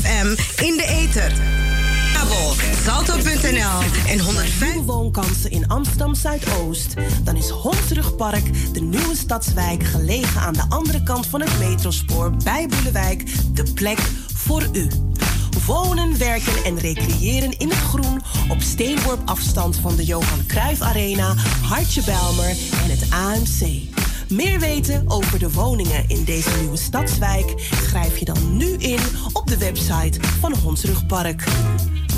FM 0.00 0.36
in 0.62 0.76
de 0.76 0.86
ether. 0.88 1.32
Salto.nl 2.84 4.08
en 4.08 4.20
105. 4.20 4.72
Nieuwe 4.72 4.86
woonkansen 4.86 5.50
in 5.50 5.68
Amsterdam 5.68 6.14
Zuidoost. 6.14 6.94
Dan 7.22 7.36
is 7.36 7.48
Hondsrugpark 7.48 8.72
de 8.72 8.80
nieuwe 8.80 9.16
stadswijk 9.16 9.84
gelegen 9.84 10.40
aan 10.40 10.52
de 10.52 10.64
andere 10.68 11.02
kant 11.02 11.26
van 11.26 11.40
het 11.40 11.58
metrospoor 11.58 12.30
bij 12.44 12.68
Boelewijk 12.68 13.24
de 13.54 13.72
plek 13.72 13.98
voor 14.34 14.68
u. 14.72 14.88
Wonen, 15.66 16.18
werken 16.18 16.64
en 16.64 16.78
recreëren 16.78 17.58
in 17.58 17.68
het 17.68 17.78
groen 17.78 18.22
op 18.48 18.62
steenworp 18.62 19.20
afstand 19.24 19.76
van 19.76 19.96
de 19.96 20.04
Johan 20.04 20.46
Cruijff 20.46 20.80
Arena, 20.80 21.34
Hartje 21.62 22.02
Belmer 22.04 22.56
en 22.82 22.90
het 22.90 23.06
AMC. 23.10 24.03
Meer 24.34 24.60
weten 24.60 25.10
over 25.10 25.38
de 25.38 25.52
woningen 25.52 26.08
in 26.08 26.24
deze 26.24 26.50
nieuwe 26.60 26.76
stadswijk 26.76 27.52
schrijf 27.56 28.18
je 28.18 28.24
dan 28.24 28.56
nu 28.56 28.66
in 28.66 28.98
op 29.32 29.46
de 29.46 29.58
website 29.58 30.20
van 30.40 30.54
Hondsrugpark. 30.54 31.44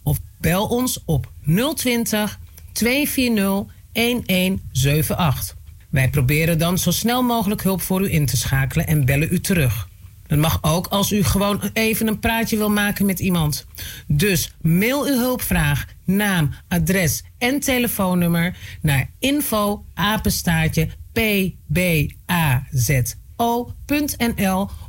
of 0.02 0.18
bel 0.38 0.66
ons 0.66 1.02
op 1.04 1.32
020 1.74 2.38
240 2.72 3.64
1178. 3.92 5.56
Wij 5.88 6.10
proberen 6.10 6.58
dan 6.58 6.78
zo 6.78 6.90
snel 6.90 7.22
mogelijk 7.22 7.62
hulp 7.62 7.80
voor 7.82 8.02
u 8.02 8.12
in 8.12 8.26
te 8.26 8.36
schakelen 8.36 8.86
en 8.86 9.04
bellen 9.04 9.28
u 9.30 9.40
terug. 9.40 9.88
Dat 10.32 10.40
mag 10.40 10.58
ook 10.60 10.86
als 10.86 11.12
u 11.12 11.24
gewoon 11.24 11.60
even 11.72 12.06
een 12.06 12.18
praatje 12.18 12.56
wil 12.56 12.70
maken 12.70 13.06
met 13.06 13.18
iemand. 13.20 13.66
Dus 14.06 14.54
mail 14.60 15.06
uw 15.06 15.18
hulpvraag, 15.18 15.86
naam, 16.04 16.54
adres 16.68 17.22
en 17.38 17.60
telefoonnummer 17.60 18.56
naar 18.82 19.10
info 19.18 19.84
apenstaartje 19.94 20.88
pbazo.nl 21.12 21.90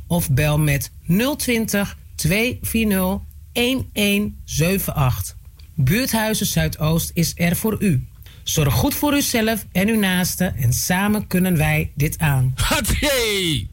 of 0.06 0.30
bel 0.30 0.58
met 0.58 0.90
020 1.36 1.96
240 2.14 3.20
1178. 3.52 5.36
Buurthuizen 5.74 6.46
Zuidoost 6.46 7.10
is 7.14 7.32
er 7.36 7.56
voor 7.56 7.76
u. 7.82 8.06
Zorg 8.42 8.74
goed 8.74 8.94
voor 8.94 9.14
uzelf 9.14 9.66
en 9.72 9.88
uw 9.88 9.98
naasten 9.98 10.56
en 10.56 10.72
samen 10.72 11.26
kunnen 11.26 11.56
wij 11.56 11.92
dit 11.94 12.18
aan. 12.18 12.52
Hatsé! 12.54 13.72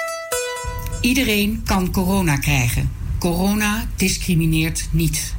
Iedereen 1.01 1.61
kan 1.65 1.91
corona 1.91 2.37
krijgen. 2.37 2.91
Corona 3.19 3.85
discrimineert 3.95 4.87
niet. 4.91 5.35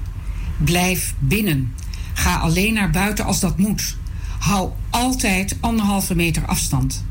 Blijf 0.64 1.14
binnen. 1.18 1.74
Ga 2.14 2.36
alleen 2.36 2.74
naar 2.74 2.90
buiten 2.90 3.24
als 3.24 3.40
dat 3.40 3.58
moet. 3.58 3.96
Hou 4.38 4.70
altijd 4.90 5.56
anderhalve 5.60 6.14
meter 6.14 6.46
afstand. 6.46 7.04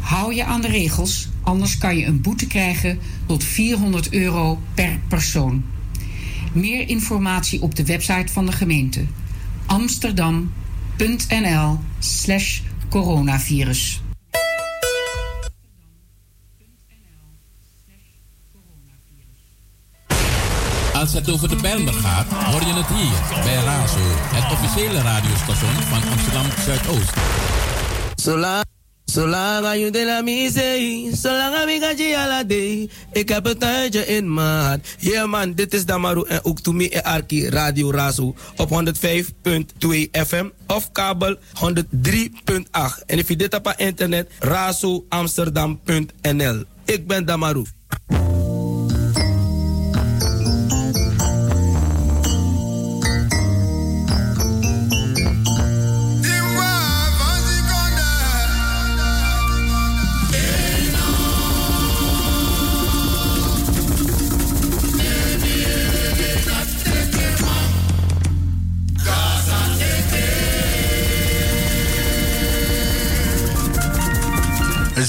Hou 0.00 0.34
je 0.34 0.44
aan 0.44 0.60
de 0.60 0.68
regels, 0.68 1.28
anders 1.42 1.78
kan 1.78 1.96
je 1.96 2.06
een 2.06 2.20
boete 2.20 2.46
krijgen 2.46 2.98
tot 3.26 3.44
400 3.44 4.12
euro 4.12 4.60
per 4.74 4.98
persoon. 5.08 5.64
Meer 6.52 6.88
informatie 6.88 7.62
op 7.62 7.74
de 7.74 7.84
website 7.84 8.32
van 8.32 8.46
de 8.46 8.52
gemeente 8.52 9.04
amsterdam.nl/slash 9.70 12.60
Als 21.00 21.12
het 21.12 21.30
over 21.30 21.48
de 21.48 21.56
Bijlmer 21.56 21.92
gaat, 21.92 22.26
hoor 22.26 22.60
je 22.60 22.72
het 22.72 22.86
hier 22.86 23.42
bij 23.42 23.54
Razo, 23.54 23.98
het 24.04 24.52
officiële 24.52 25.02
radiostation 25.02 25.72
van 25.72 26.02
Amsterdam 26.10 26.46
Zuidoost. 26.64 27.12
Zolang, 28.14 28.64
zolang 29.04 29.80
je 29.80 29.90
de 29.90 30.04
la 30.04 30.20
misee, 30.20 31.10
zolang 31.16 31.70
ik 31.70 31.98
je 31.98 32.16
ala 32.16 32.44
day. 32.44 32.90
Ik 33.12 33.28
heb 33.28 33.44
het 33.44 33.60
tijdje 33.60 34.06
in 34.06 34.32
maat. 34.32 34.80
Yeah 34.98 35.28
man, 35.28 35.52
dit 35.52 35.74
is 35.74 35.86
Damaru 35.86 36.24
en 36.28 36.44
ook 36.44 36.60
to 36.60 36.72
me 36.72 36.90
en 36.90 37.02
Arki 37.02 37.48
Radio 37.48 37.90
Razo 37.90 38.34
op 38.56 38.68
105.2 38.68 38.72
FM 40.10 40.48
of 40.66 40.92
kabel 40.92 41.36
103.8. 41.36 41.40
En 43.06 43.18
if 43.18 43.28
je 43.28 43.36
dit 43.36 43.54
op 43.54 43.74
internet, 43.76 44.30
razoamsterdam.nl. 44.38 46.64
Ik 46.84 47.06
ben 47.06 47.24
Damaru. 47.24 47.64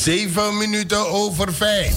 Zeven 0.02 0.58
minuten 0.58 1.10
over 1.10 1.54
vijf. 1.54 1.93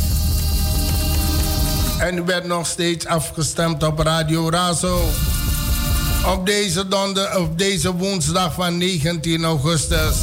En 1.98 2.16
u 2.16 2.22
bent 2.22 2.44
nog 2.46 2.66
steeds 2.66 3.06
afgestemd 3.06 3.82
op 3.82 3.98
Radio 3.98 4.50
Razo. 4.50 5.08
Op 6.26 6.46
deze, 6.46 6.88
donder, 6.88 7.38
op 7.38 7.58
deze 7.58 7.94
woensdag 7.94 8.54
van 8.54 8.78
19 8.78 9.44
augustus. 9.44 10.16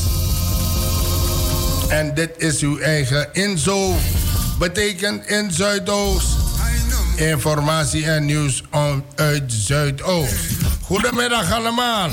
En 1.90 2.14
dit 2.14 2.30
is 2.38 2.60
uw 2.60 2.80
eigen 2.80 3.30
Inzo. 3.34 3.96
Betekent 4.60 5.26
in 5.26 5.52
Zuidoost. 5.52 6.28
Informatie 7.16 8.06
en 8.06 8.26
nieuws 8.26 8.64
uit 9.16 9.44
Zuidoost. 9.48 10.36
Goedemiddag 10.82 11.54
allemaal. 11.54 12.10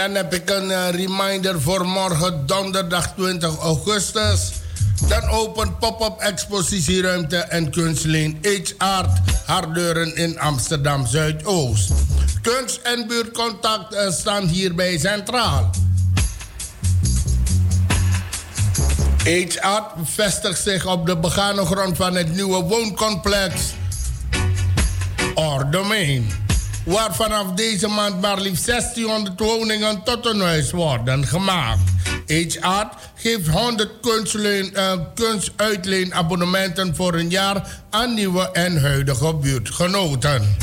dan 0.00 0.14
heb 0.14 0.34
ik 0.34 0.50
een 0.50 0.70
eh, 0.70 0.90
reminder 0.90 1.60
voor 1.60 1.86
morgen 1.86 2.46
donderdag 2.46 3.14
20 3.14 3.58
augustus. 3.58 4.52
Dan 5.08 5.28
open 5.28 5.78
pop-up 5.78 6.18
expositieruimte 6.18 7.36
en 7.36 7.70
kunstleen 7.70 8.38
H 8.42 8.72
Art 8.78 9.18
Hardeuren 9.46 10.16
in 10.16 10.38
Amsterdam 10.38 11.06
Zuidoost. 11.06 11.92
Kunst 12.42 12.80
en 12.82 13.06
buurtcontact 13.08 13.94
eh, 13.94 14.10
staan 14.10 14.46
hierbij 14.46 14.98
centraal. 14.98 15.70
H 19.24 19.56
Art 19.60 19.92
vestigt 20.04 20.62
zich 20.62 20.86
op 20.86 21.06
de 21.06 21.16
begane 21.16 21.64
grond 21.64 21.96
van 21.96 22.14
het 22.14 22.34
nieuwe 22.34 22.62
wooncomplex 22.62 23.54
Ordomein. 25.34 26.39
Waar 26.90 27.14
vanaf 27.14 27.52
deze 27.54 27.88
maand 27.88 28.20
maar 28.20 28.40
liefst 28.40 28.66
1600 28.66 29.40
woningen 29.40 30.02
tot 30.02 30.26
een 30.26 30.40
huis 30.40 30.70
worden 30.70 31.26
gemaakt. 31.26 31.80
HR 32.26 32.86
geeft 33.14 33.46
100 33.48 33.90
kunstleen, 34.00 34.70
uh, 34.74 34.92
kunstuitleenabonnementen 35.14 36.96
voor 36.96 37.14
een 37.14 37.30
jaar 37.30 37.82
aan 37.90 38.14
nieuwe 38.14 38.50
en 38.52 38.80
huidige 38.80 39.34
buurtgenoten. 39.34 40.56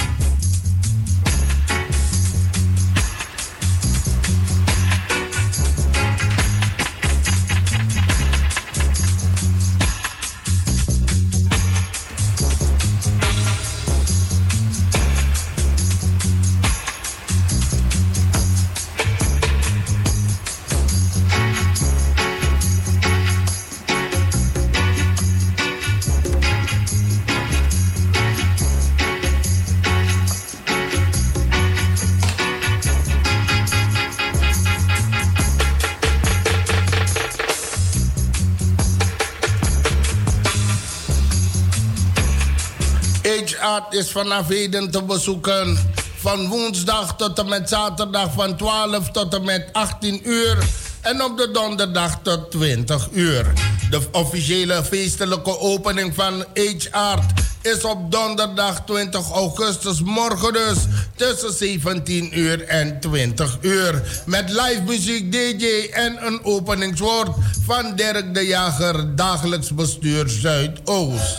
Is 43.97 44.11
vanaf 44.11 44.47
heden 44.47 44.91
te 44.91 45.03
bezoeken. 45.03 45.77
Van 46.17 46.47
woensdag 46.47 47.15
tot 47.15 47.39
en 47.39 47.49
met 47.49 47.69
zaterdag 47.69 48.33
van 48.33 48.57
12 48.57 49.11
tot 49.11 49.33
en 49.33 49.45
met 49.45 49.69
18 49.71 50.29
uur. 50.29 50.57
En 51.01 51.23
op 51.23 51.37
de 51.37 51.51
donderdag 51.51 52.19
tot 52.21 52.51
20 52.51 53.07
uur. 53.11 53.53
De 53.89 53.99
officiële 54.11 54.83
feestelijke 54.83 55.59
opening 55.59 56.15
van 56.15 56.45
H-Art 56.53 57.31
is 57.61 57.83
op 57.83 58.11
donderdag 58.11 58.85
20 58.85 59.31
augustus 59.31 60.01
morgen 60.01 60.53
dus 60.53 60.77
tussen 61.15 61.53
17 61.53 62.39
uur 62.39 62.63
en 62.63 62.99
20 62.99 63.57
uur. 63.61 64.21
Met 64.25 64.49
live 64.49 64.81
muziek, 64.85 65.31
DJ 65.31 65.89
en 65.91 66.25
een 66.25 66.43
openingswoord 66.43 67.29
van 67.65 67.95
Dirk 67.95 68.33
de 68.33 68.45
Jager, 68.45 69.15
dagelijks 69.15 69.73
bestuur 69.73 70.29
Zuidoost. 70.29 71.37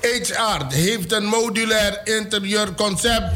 HR 0.00 0.74
heeft 0.74 1.12
een 1.12 1.24
modulair 1.24 2.00
interieurconcept 2.04 3.32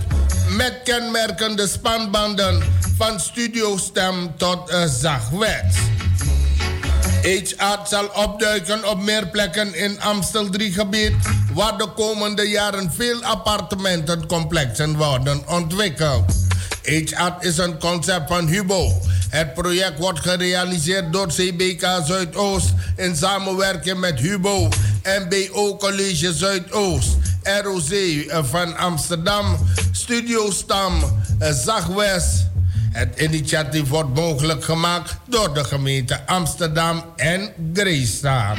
met 0.57 0.81
kenmerkende 0.85 1.67
spanbanden 1.67 2.63
van 2.97 3.21
studiostem 3.21 4.37
tot 4.37 4.71
uh, 4.71 4.85
zachtwet. 4.85 5.65
HR 7.23 7.87
zal 7.89 8.07
opduiken 8.15 8.89
op 8.89 9.03
meer 9.03 9.29
plekken 9.29 9.75
in 9.75 10.01
Amstel 10.01 10.51
3 10.51 10.73
gebied, 10.73 11.13
waar 11.55 11.79
de 11.79 11.89
komende 11.95 12.49
jaren 12.49 12.93
veel 12.93 13.23
appartementencomplexen 13.23 14.97
worden 14.97 15.43
ontwikkeld. 15.49 16.33
HR 16.83 17.33
is 17.47 17.59
een 17.59 17.79
concept 17.79 18.29
van 18.29 18.47
Hubo. 18.47 19.01
Het 19.33 19.55
project 19.55 19.99
wordt 19.99 20.21
gerealiseerd 20.21 21.13
door 21.13 21.27
CBK 21.27 21.87
Zuidoost 22.07 22.73
in 22.97 23.17
samenwerking 23.17 23.99
met 23.99 24.19
Hubo 24.19 24.69
MBO 25.03 25.77
College 25.77 26.33
Zuidoost, 26.35 27.09
ROC 27.43 28.25
van 28.45 28.77
Amsterdam, 28.77 29.59
Studio 29.93 30.51
Stam, 30.51 31.23
Zagwest. 31.39 32.47
Het 32.91 33.21
initiatief 33.21 33.89
wordt 33.89 34.15
mogelijk 34.15 34.65
gemaakt 34.65 35.17
door 35.29 35.55
de 35.55 35.65
gemeente 35.65 36.27
Amsterdam 36.27 37.05
en 37.17 37.53
Greestaat. 37.73 38.59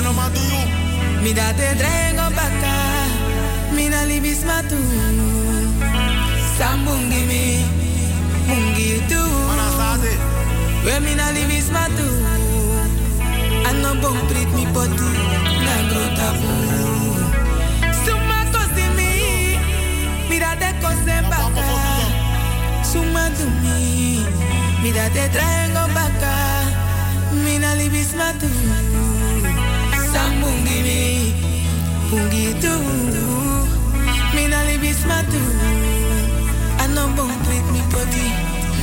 dumi, 0.00 1.22
mi 1.22 1.32
date 1.32 1.74
drengo 1.76 2.30
baka. 2.34 2.74
Mi 3.74 3.88
na 3.88 4.04
libis 4.04 4.44
matu, 4.44 4.76
sambungi 6.56 7.22
mi, 7.26 7.64
mungi 8.48 9.02
tu. 9.08 9.22
We 10.84 10.98
mi 11.00 11.14
na 11.14 11.30
libis 11.30 11.70
matu, 11.70 12.06
ano 13.68 13.94
bom 14.00 14.18
prit 14.28 14.48
mi 14.54 14.66
poti, 14.74 15.10
na 15.64 15.74
grota. 15.88 16.28
Suma 18.04 18.38
kosimi, 18.52 19.10
mi. 20.28 20.38
Date 20.38 20.74
kosen 20.82 21.24
baka. 21.30 21.66
Suma 22.84 23.30
dumi, 23.36 24.24
mira 24.82 25.08
te 25.14 25.28
traigo 25.34 25.84
baka, 25.94 26.34
mina 27.44 27.74
libis 27.74 28.12
matu, 28.14 28.48
sambungi 30.42 30.82
mi, 30.82 31.34
pungi 32.10 32.54
tu, 32.60 32.74
mina 34.34 34.64
libis 34.64 35.04
matu, 35.06 35.42
anon 36.82 37.14
bon 37.16 37.30
tweet 37.44 37.66
mi 37.72 37.80
poti, 37.90 38.26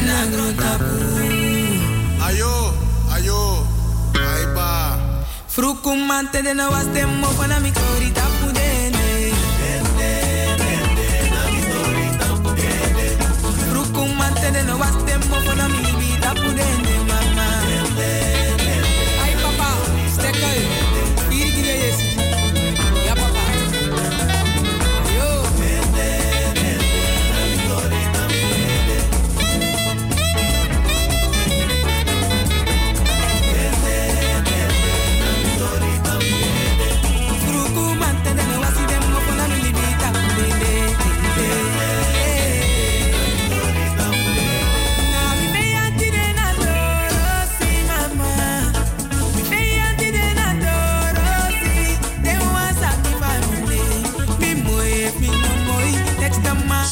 na 0.05 0.25
grotapu. 0.31 0.95
Ayo, 2.27 2.73
ayo, 3.11 3.67
aiba. 4.15 4.97
Frukumante 5.47 6.41
de 6.43 6.53
no 6.53 6.69
was 6.69 6.87
temmo 6.93 7.27
pana 7.37 7.59
mi 7.59 7.71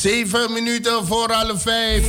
Zeven 0.01 0.53
minuten 0.53 1.05
voor 1.05 1.33
alle 1.33 1.57
vijf. 1.57 2.05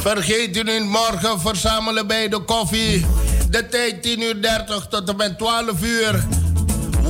Vergeet 0.00 0.56
u 0.56 0.62
niet 0.62 0.84
morgen 0.84 1.40
verzamelen 1.40 2.06
bij 2.06 2.28
de 2.28 2.38
koffie. 2.38 3.06
De 3.50 3.68
tijd 3.68 4.02
10 4.02 4.22
uur 4.22 4.42
30 4.42 4.86
tot 4.86 5.08
en 5.08 5.16
met 5.16 5.38
12 5.38 5.82
uur. 5.82 6.39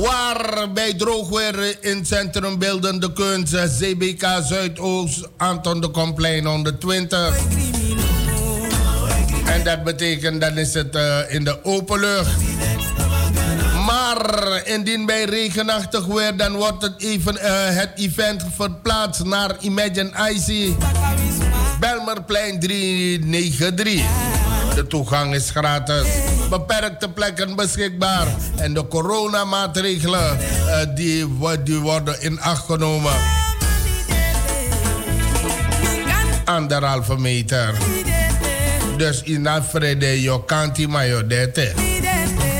Waar 0.01 0.71
bij 0.73 0.93
droog 0.93 1.29
weer 1.29 1.77
in 1.79 2.05
Centrum 2.05 2.59
Beeldende 2.59 3.13
Kunst, 3.13 3.53
CBK 3.53 4.25
Zuidoost, 4.43 5.27
Anton 5.37 5.81
de 5.81 5.89
Komplein 5.89 6.45
120. 6.45 7.35
En 9.45 9.63
dat 9.63 9.83
betekent, 9.83 10.41
dan 10.41 10.57
is 10.57 10.73
het 10.73 10.95
eh, 10.95 11.19
in 11.27 11.43
de 11.43 11.63
open 11.63 11.99
lucht. 11.99 12.29
Maar 13.85 14.61
indien 14.67 15.05
bij 15.05 15.23
regenachtig 15.23 16.05
weer, 16.05 16.37
dan 16.37 16.55
wordt 16.55 16.81
het, 16.81 16.93
even, 16.97 17.37
eh, 17.37 17.75
het 17.75 17.91
event 17.95 18.43
verplaatst 18.55 19.23
naar 19.23 19.55
Imagine 19.59 20.11
Icy. 20.33 20.73
Belmerplein 21.79 22.59
393. 22.59 24.50
De 24.75 24.87
toegang 24.87 25.33
is 25.33 25.49
gratis. 25.49 26.05
Beperkte 26.49 27.09
plekken 27.09 27.55
beschikbaar. 27.55 28.27
En 28.55 28.73
de 28.73 28.87
coronamaatregelen 28.87 30.37
uh, 30.39 30.95
die, 30.95 31.25
worden 31.81 32.21
in 32.21 32.41
acht 32.41 32.65
genomen. 32.65 33.13
Anderhalve 36.45 37.17
meter. 37.17 37.73
Dus 38.97 39.23
in 39.23 39.47
Afrede, 39.47 40.21
je 40.21 40.45
kan 40.45 40.71
niet 40.75 42.50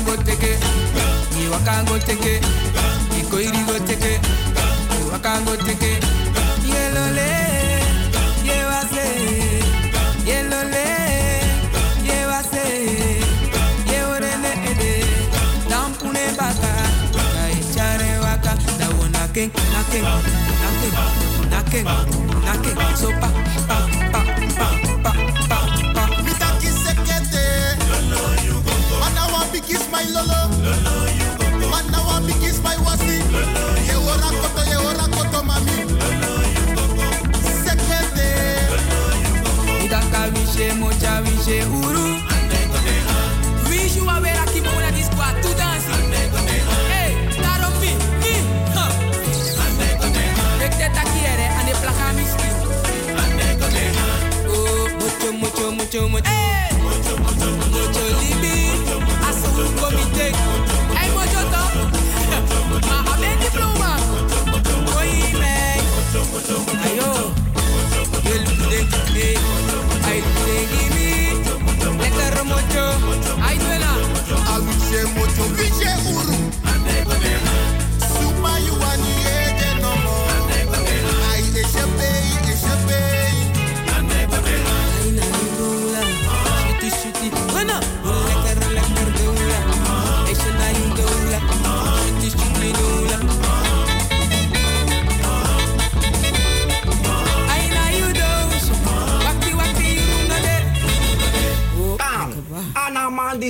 Iwakon 0.00 0.16
go 0.16 0.22
teke, 0.24 0.56
Iwakon 1.42 1.84
go 1.86 1.98
teke, 1.98 2.40
Ikoiri 3.20 3.66
go 3.66 3.76
teke, 3.84 4.18
Iwakon 4.96 5.44
go 5.44 5.56
teke, 5.56 6.00
Yelole, 6.64 7.28
Yewase, 8.48 9.04
Yelole, 10.24 10.86
Yewase, 12.06 12.64
Yeworene 13.90 14.52
ede, 14.70 15.04
Dampune 15.68 16.24
baka, 16.38 16.72
Kaichare 17.34 18.18
waka, 18.22 18.56
Dawona 18.78 19.28
king, 19.34 19.50
Naking, 19.72 20.04
Naking, 21.50 21.84
Naking, 22.46 22.96
so 22.96 23.10
Sopa. 23.10 23.39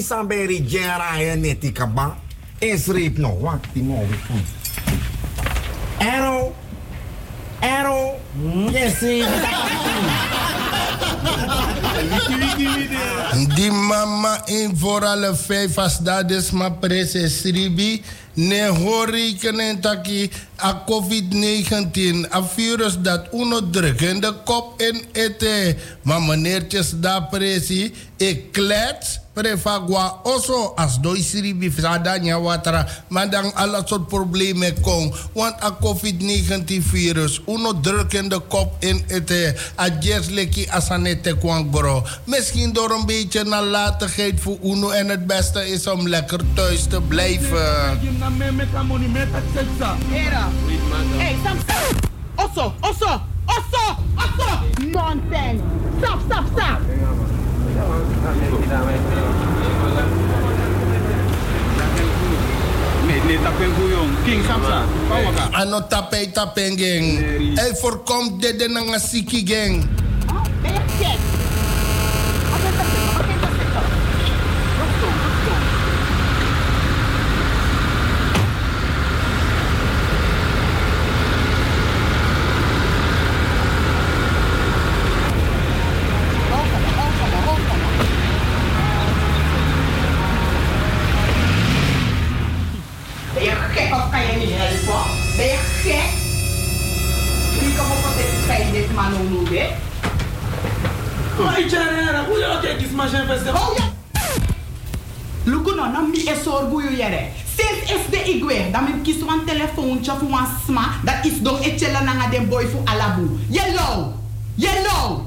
Samberi 0.02 0.60
jera 0.66 1.20
ya 1.20 1.34
neti. 1.34 1.72
Is 2.58 2.86
reep 2.88 3.18
no 3.18 3.38
wat 3.40 3.64
die 3.72 3.82
mo 3.82 4.04
Ero. 5.98 6.54
Ero. 7.60 8.16
Yes, 8.72 9.00
Die 13.56 13.70
mama 13.70 14.40
in 14.46 14.76
voor 14.76 15.04
alle 15.04 15.34
vijf 15.36 15.78
als 15.78 15.98
dat 15.98 16.30
is 16.30 16.50
maar 16.50 16.72
precies 16.72 17.42
ribi. 17.42 18.02
Ne 18.34 18.66
horen 18.66 19.80
taki 19.80 20.30
a 20.62 20.84
COVID-19, 20.86 22.32
a 22.32 22.42
virus 22.42 22.98
dat 22.98 23.28
onderdrukt 23.30 24.22
de 24.22 24.34
kop 24.44 24.80
in 24.80 25.02
ete. 25.12 25.76
Maar 26.02 26.22
meneertjes 26.22 26.92
daar 27.00 27.22
precies, 27.22 27.90
ik 28.16 28.52
klets 28.52 29.19
prefagwa 29.40 30.20
oso 30.22 30.72
as 30.76 31.00
doi 31.00 31.22
siribi 31.22 31.72
sadanya 31.72 32.38
watara. 32.38 32.86
Maar 33.08 33.30
dan 33.30 33.54
alle 33.54 33.82
soort 33.84 34.08
problemen 34.08 34.80
kom. 34.80 35.12
Want 35.32 35.56
a 35.64 35.76
COVID-19 35.80 36.82
virus, 36.82 37.40
onderdrukt 37.44 38.30
de 38.30 38.40
kop 38.48 38.76
in 38.78 39.04
ete. 39.06 39.56
A 39.80 39.88
jesleki 40.00 40.68
asanete 40.68 41.36
kwangoro. 41.36 42.04
Misschien 42.24 42.72
door 42.72 42.90
een 42.90 43.06
beetje 43.06 43.44
nalatigheid 43.44 44.40
voor 44.40 44.58
Uno. 44.62 44.90
En 44.90 45.08
het 45.08 45.26
beste 45.26 45.68
is 45.68 45.86
om 45.86 46.08
lekker 46.08 46.40
thuis 46.54 46.84
te 46.84 47.00
blijven. 47.00 47.98
Hey, 51.16 51.36
stop, 51.44 51.56
stop. 51.62 52.08
Osso, 52.34 52.74
osso, 52.80 53.20
osso, 53.46 53.96
osso. 54.16 54.48
Nonsense. 54.86 55.64
Stop, 55.98 56.18
stop, 56.28 56.44
stop. 56.56 56.78
Ano 65.54 65.84
tapay 65.88 66.30
tapeng 66.32 66.76
geng. 66.76 67.06
Ay 67.58 67.72
voorkomt 67.80 68.40
dit 68.40 68.60
en 68.60 68.76
nga 68.76 69.00
siki 69.00 69.40
geng. 69.44 69.84
Sma, 110.64 111.00
dat 111.04 111.24
is 111.24 111.40
don 111.40 111.62
e 111.62 111.76
nanga 111.78 112.30
den 112.30 112.48
boy 112.48 112.66
fu 112.66 112.78
alabu. 112.84 113.38
Yellow! 113.48 114.14
Yellow! 114.56 115.26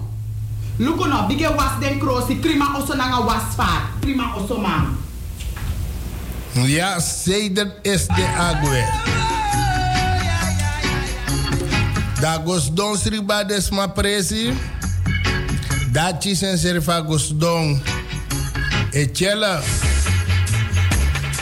Luku 0.80 1.08
no, 1.08 1.28
bige 1.28 1.56
was 1.56 1.80
den 1.80 2.00
krosi, 2.00 2.42
prima 2.42 2.66
oso 2.78 2.96
nanga 2.96 3.26
was 3.26 3.56
vaar. 3.56 3.92
Prima 4.02 4.34
oso. 4.36 4.58
Ja, 6.68 7.00
Seder 7.00 7.72
is 7.84 8.08
de 8.08 8.26
agwe. 8.38 8.84
Dagos 12.22 12.70
don 12.74 12.98
sriba 12.98 13.44
des 13.44 13.70
ma 13.72 13.88
presi. 13.88 14.54
Dachi 15.92 16.36
sen 16.36 16.58
serfa 16.58 17.02
gos 17.02 17.34
don. 17.38 17.82
Echella. 18.92 19.62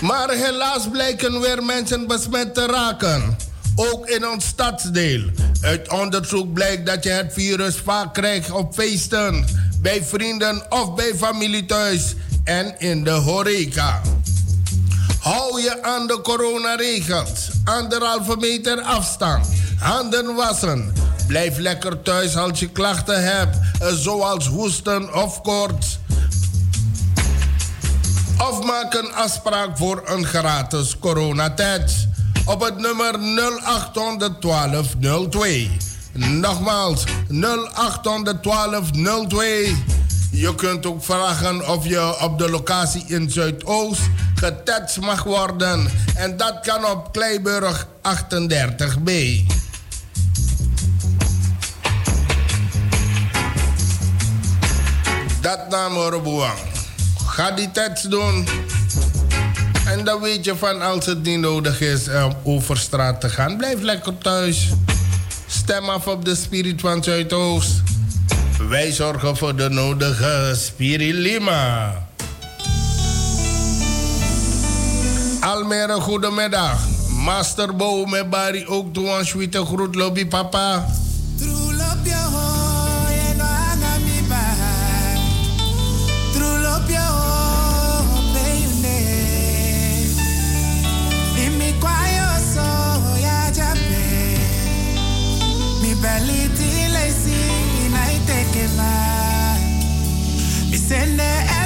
Maar 0.01 0.29
helaas 0.29 0.89
blijken 0.91 1.39
weer 1.39 1.63
mensen 1.63 2.07
besmet 2.07 2.53
te 2.53 2.65
raken. 2.65 3.37
Ook 3.75 4.09
in 4.09 4.27
ons 4.27 4.45
stadsdeel. 4.45 5.21
Uit 5.61 5.89
onderzoek 5.89 6.53
blijkt 6.53 6.85
dat 6.85 7.03
je 7.03 7.09
het 7.09 7.33
virus 7.33 7.75
vaak 7.75 8.13
krijgt 8.13 8.51
op 8.51 8.73
feesten, 8.73 9.45
bij 9.81 10.03
vrienden 10.03 10.65
of 10.69 10.93
bij 10.93 11.13
familie 11.15 11.65
thuis 11.65 12.15
en 12.43 12.79
in 12.79 13.03
de 13.03 13.11
horeca. 13.11 14.01
Hou 15.19 15.61
je 15.61 15.83
aan 15.83 16.07
de 16.07 16.21
coronaregels. 16.21 17.49
Anderhalve 17.63 18.37
meter 18.37 18.81
afstand. 18.81 19.47
Handen 19.79 20.35
wassen. 20.35 20.93
Blijf 21.27 21.57
lekker 21.57 22.01
thuis 22.01 22.37
als 22.37 22.59
je 22.59 22.69
klachten 22.69 23.23
hebt, 23.23 23.57
zoals 23.93 24.47
hoesten 24.47 25.13
of 25.13 25.41
koorts. 25.41 25.99
Of 28.49 28.63
maak 28.63 28.93
een 28.93 29.13
afspraak 29.13 29.77
voor 29.77 30.01
een 30.05 30.25
gratis 30.25 30.99
coronatest. 30.99 32.07
Op 32.45 32.61
het 32.61 32.77
nummer 32.77 33.19
0812 33.19 34.95
02. 35.29 35.77
Nogmaals, 36.13 37.03
0812 37.27 38.91
02. 39.27 39.75
Je 40.31 40.55
kunt 40.55 40.85
ook 40.85 41.03
vragen 41.03 41.69
of 41.69 41.87
je 41.87 42.21
op 42.21 42.37
de 42.37 42.49
locatie 42.49 43.03
in 43.07 43.29
Zuidoost 43.29 44.01
getest 44.35 44.99
mag 44.99 45.23
worden. 45.23 45.87
En 46.15 46.37
dat 46.37 46.59
kan 46.61 46.85
op 46.85 47.11
Kleiburg 47.11 47.87
38b. 48.01 49.11
Dat 55.41 55.69
naam 55.69 55.95
Orobuang. 55.95 56.70
Ga 57.41 57.51
die 57.51 57.71
test 57.71 58.09
doen. 58.09 58.47
En 59.87 60.03
dan 60.03 60.21
weet 60.21 60.45
je 60.45 60.55
van 60.55 60.81
als 60.81 61.05
het 61.05 61.23
niet 61.23 61.39
nodig 61.39 61.81
is 61.81 62.07
om 62.07 62.35
over 62.43 62.77
straat 62.77 63.21
te 63.21 63.29
gaan. 63.29 63.57
Blijf 63.57 63.81
lekker 63.81 64.17
thuis. 64.17 64.69
Stem 65.47 65.89
af 65.89 66.07
op 66.07 66.25
de 66.25 66.35
spirit 66.35 66.81
van 66.81 67.03
Zuidoost. 67.03 67.81
Wij 68.69 68.91
zorgen 68.91 69.37
voor 69.37 69.55
de 69.55 69.69
nodige 69.69 70.53
spirilima. 70.55 71.93
Almere, 75.39 76.01
goedemiddag. 76.01 76.79
Master 77.09 77.75
Bo 77.75 78.05
met 78.05 78.29
Barry 78.29 78.65
ook 78.67 78.93
toe 78.93 79.09
aan 79.09 79.25
Sweete 79.25 79.65
groet 79.65 79.95
lobby 79.95 80.25
papa. 80.25 80.85
Send 101.01 101.17
the 101.17 101.60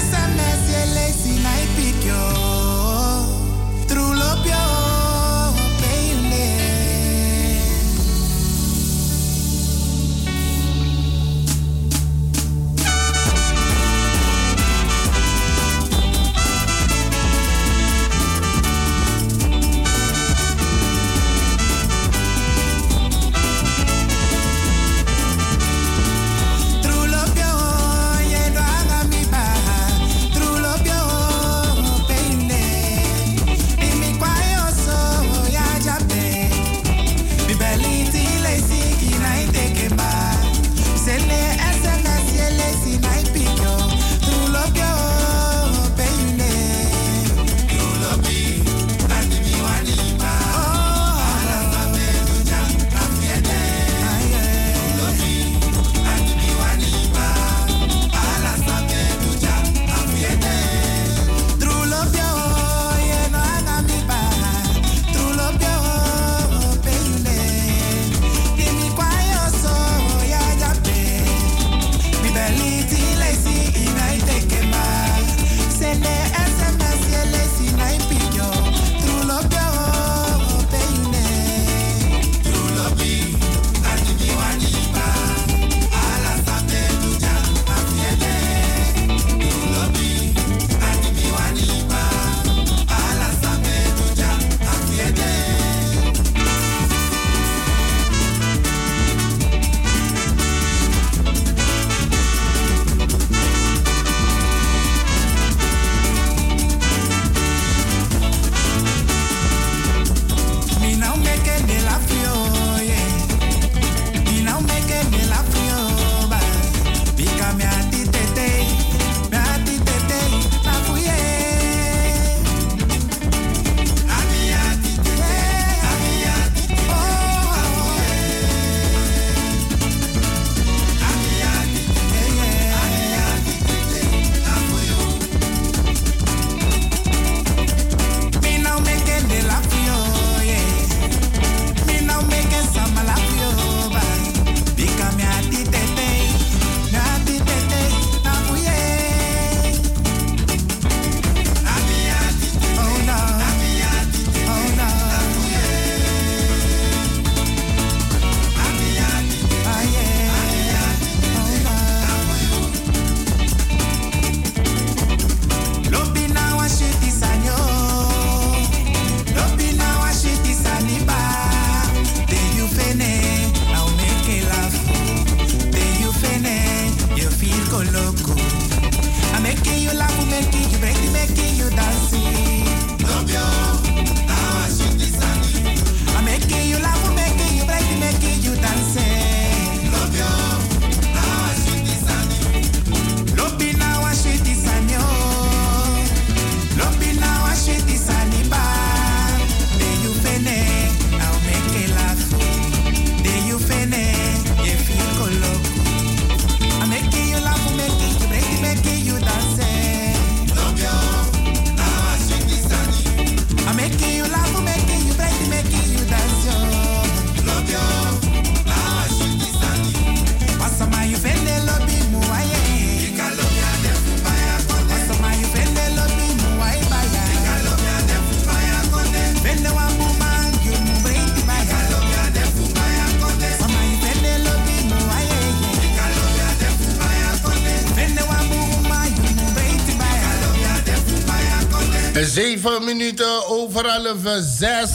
7 242.65 242.83
minuten 242.85 243.47
over 243.47 243.85
half 243.89 244.17
6. 244.39 244.89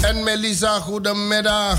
En 0.00 0.22
Melissa, 0.22 0.80
goedemiddag. 0.80 1.78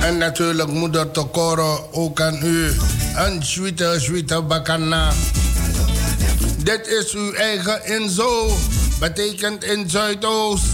En 0.00 0.18
natuurlijk 0.18 0.68
moeder 0.68 1.10
Tokoro, 1.10 1.88
ook 1.92 2.20
aan 2.20 2.38
u. 2.42 2.72
Een 3.16 3.44
zwitte, 3.44 3.94
zwitte 3.98 4.42
bakana. 4.42 5.12
Dit 6.62 6.86
is 6.86 7.14
uw 7.14 7.32
eigen 7.32 7.86
inzo. 7.86 8.56
Betekent 9.00 9.64
in 9.64 9.90
Zuidoost. 9.90 10.65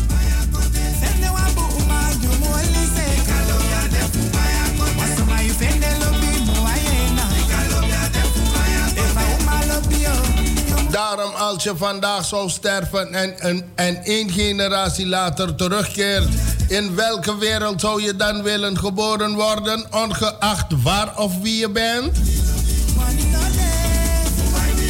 Als 11.62 11.78
je 11.78 11.84
vandaag 11.84 12.24
zou 12.24 12.50
sterven 12.50 13.14
en, 13.14 13.38
en, 13.38 13.62
en 13.74 14.04
één 14.04 14.30
generatie 14.30 15.06
later 15.06 15.54
terugkeert, 15.54 16.28
in 16.68 16.94
welke 16.94 17.38
wereld 17.38 17.80
zou 17.80 18.02
je 18.02 18.16
dan 18.16 18.42
willen 18.42 18.78
geboren 18.78 19.34
worden, 19.34 19.86
ongeacht 19.90 20.82
waar 20.82 21.18
of 21.18 21.40
wie 21.40 21.56
je 21.56 21.70
bent? 21.70 22.16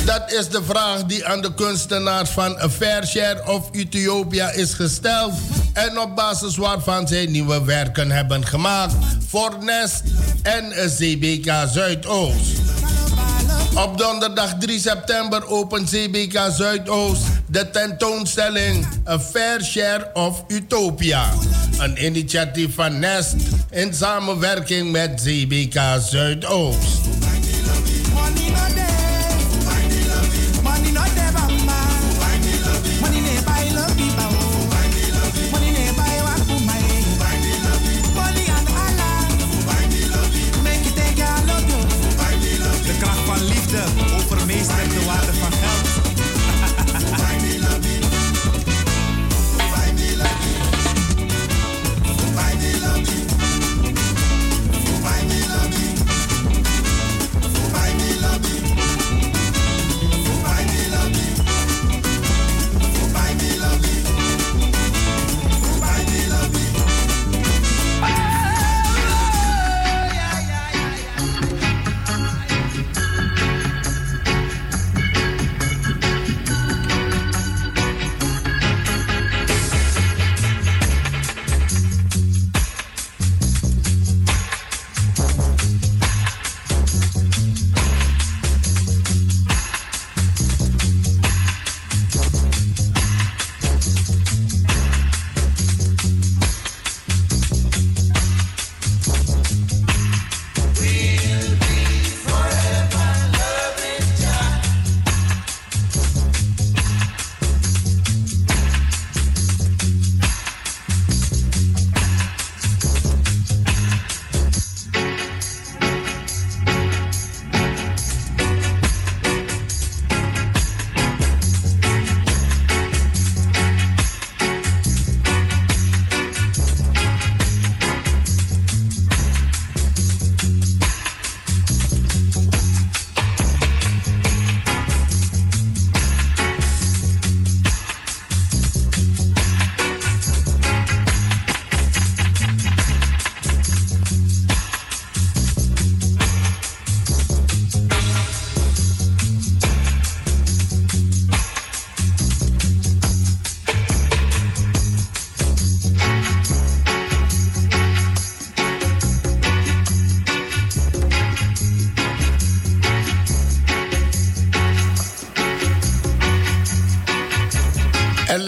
Dat 0.04 0.32
is 0.32 0.48
de 0.48 0.62
vraag 0.62 1.04
die 1.04 1.26
aan 1.26 1.40
de 1.40 1.54
kunstenaars 1.54 2.30
van 2.30 2.58
Fair 2.70 3.06
Share 3.06 3.42
of 3.46 3.68
Ethiopia 3.72 4.50
is 4.50 4.74
gesteld. 4.74 5.32
En 5.72 6.00
op 6.00 6.16
basis 6.16 6.56
waarvan 6.56 7.08
zij 7.08 7.26
nieuwe 7.26 7.64
werken 7.64 8.10
hebben 8.10 8.46
gemaakt 8.46 8.94
voor 9.28 9.56
Nest 9.60 10.02
en 10.42 10.70
CBK 10.70 11.52
Zuidoost. 11.72 12.61
Op 13.74 13.98
donderdag 13.98 14.54
3 14.58 14.78
september 14.78 15.48
opent 15.48 15.90
CBK 15.90 16.38
Zuidoost 16.50 17.22
de 17.46 17.70
tentoonstelling 17.70 18.86
A 19.08 19.18
Fair 19.18 19.64
Share 19.64 20.10
of 20.14 20.44
Utopia. 20.48 21.30
Een 21.78 22.04
initiatief 22.04 22.74
van 22.74 22.98
Nest 22.98 23.34
in 23.70 23.94
samenwerking 23.94 24.90
met 24.90 25.22
CBK 25.24 25.80
Zuidoost. 26.00 27.21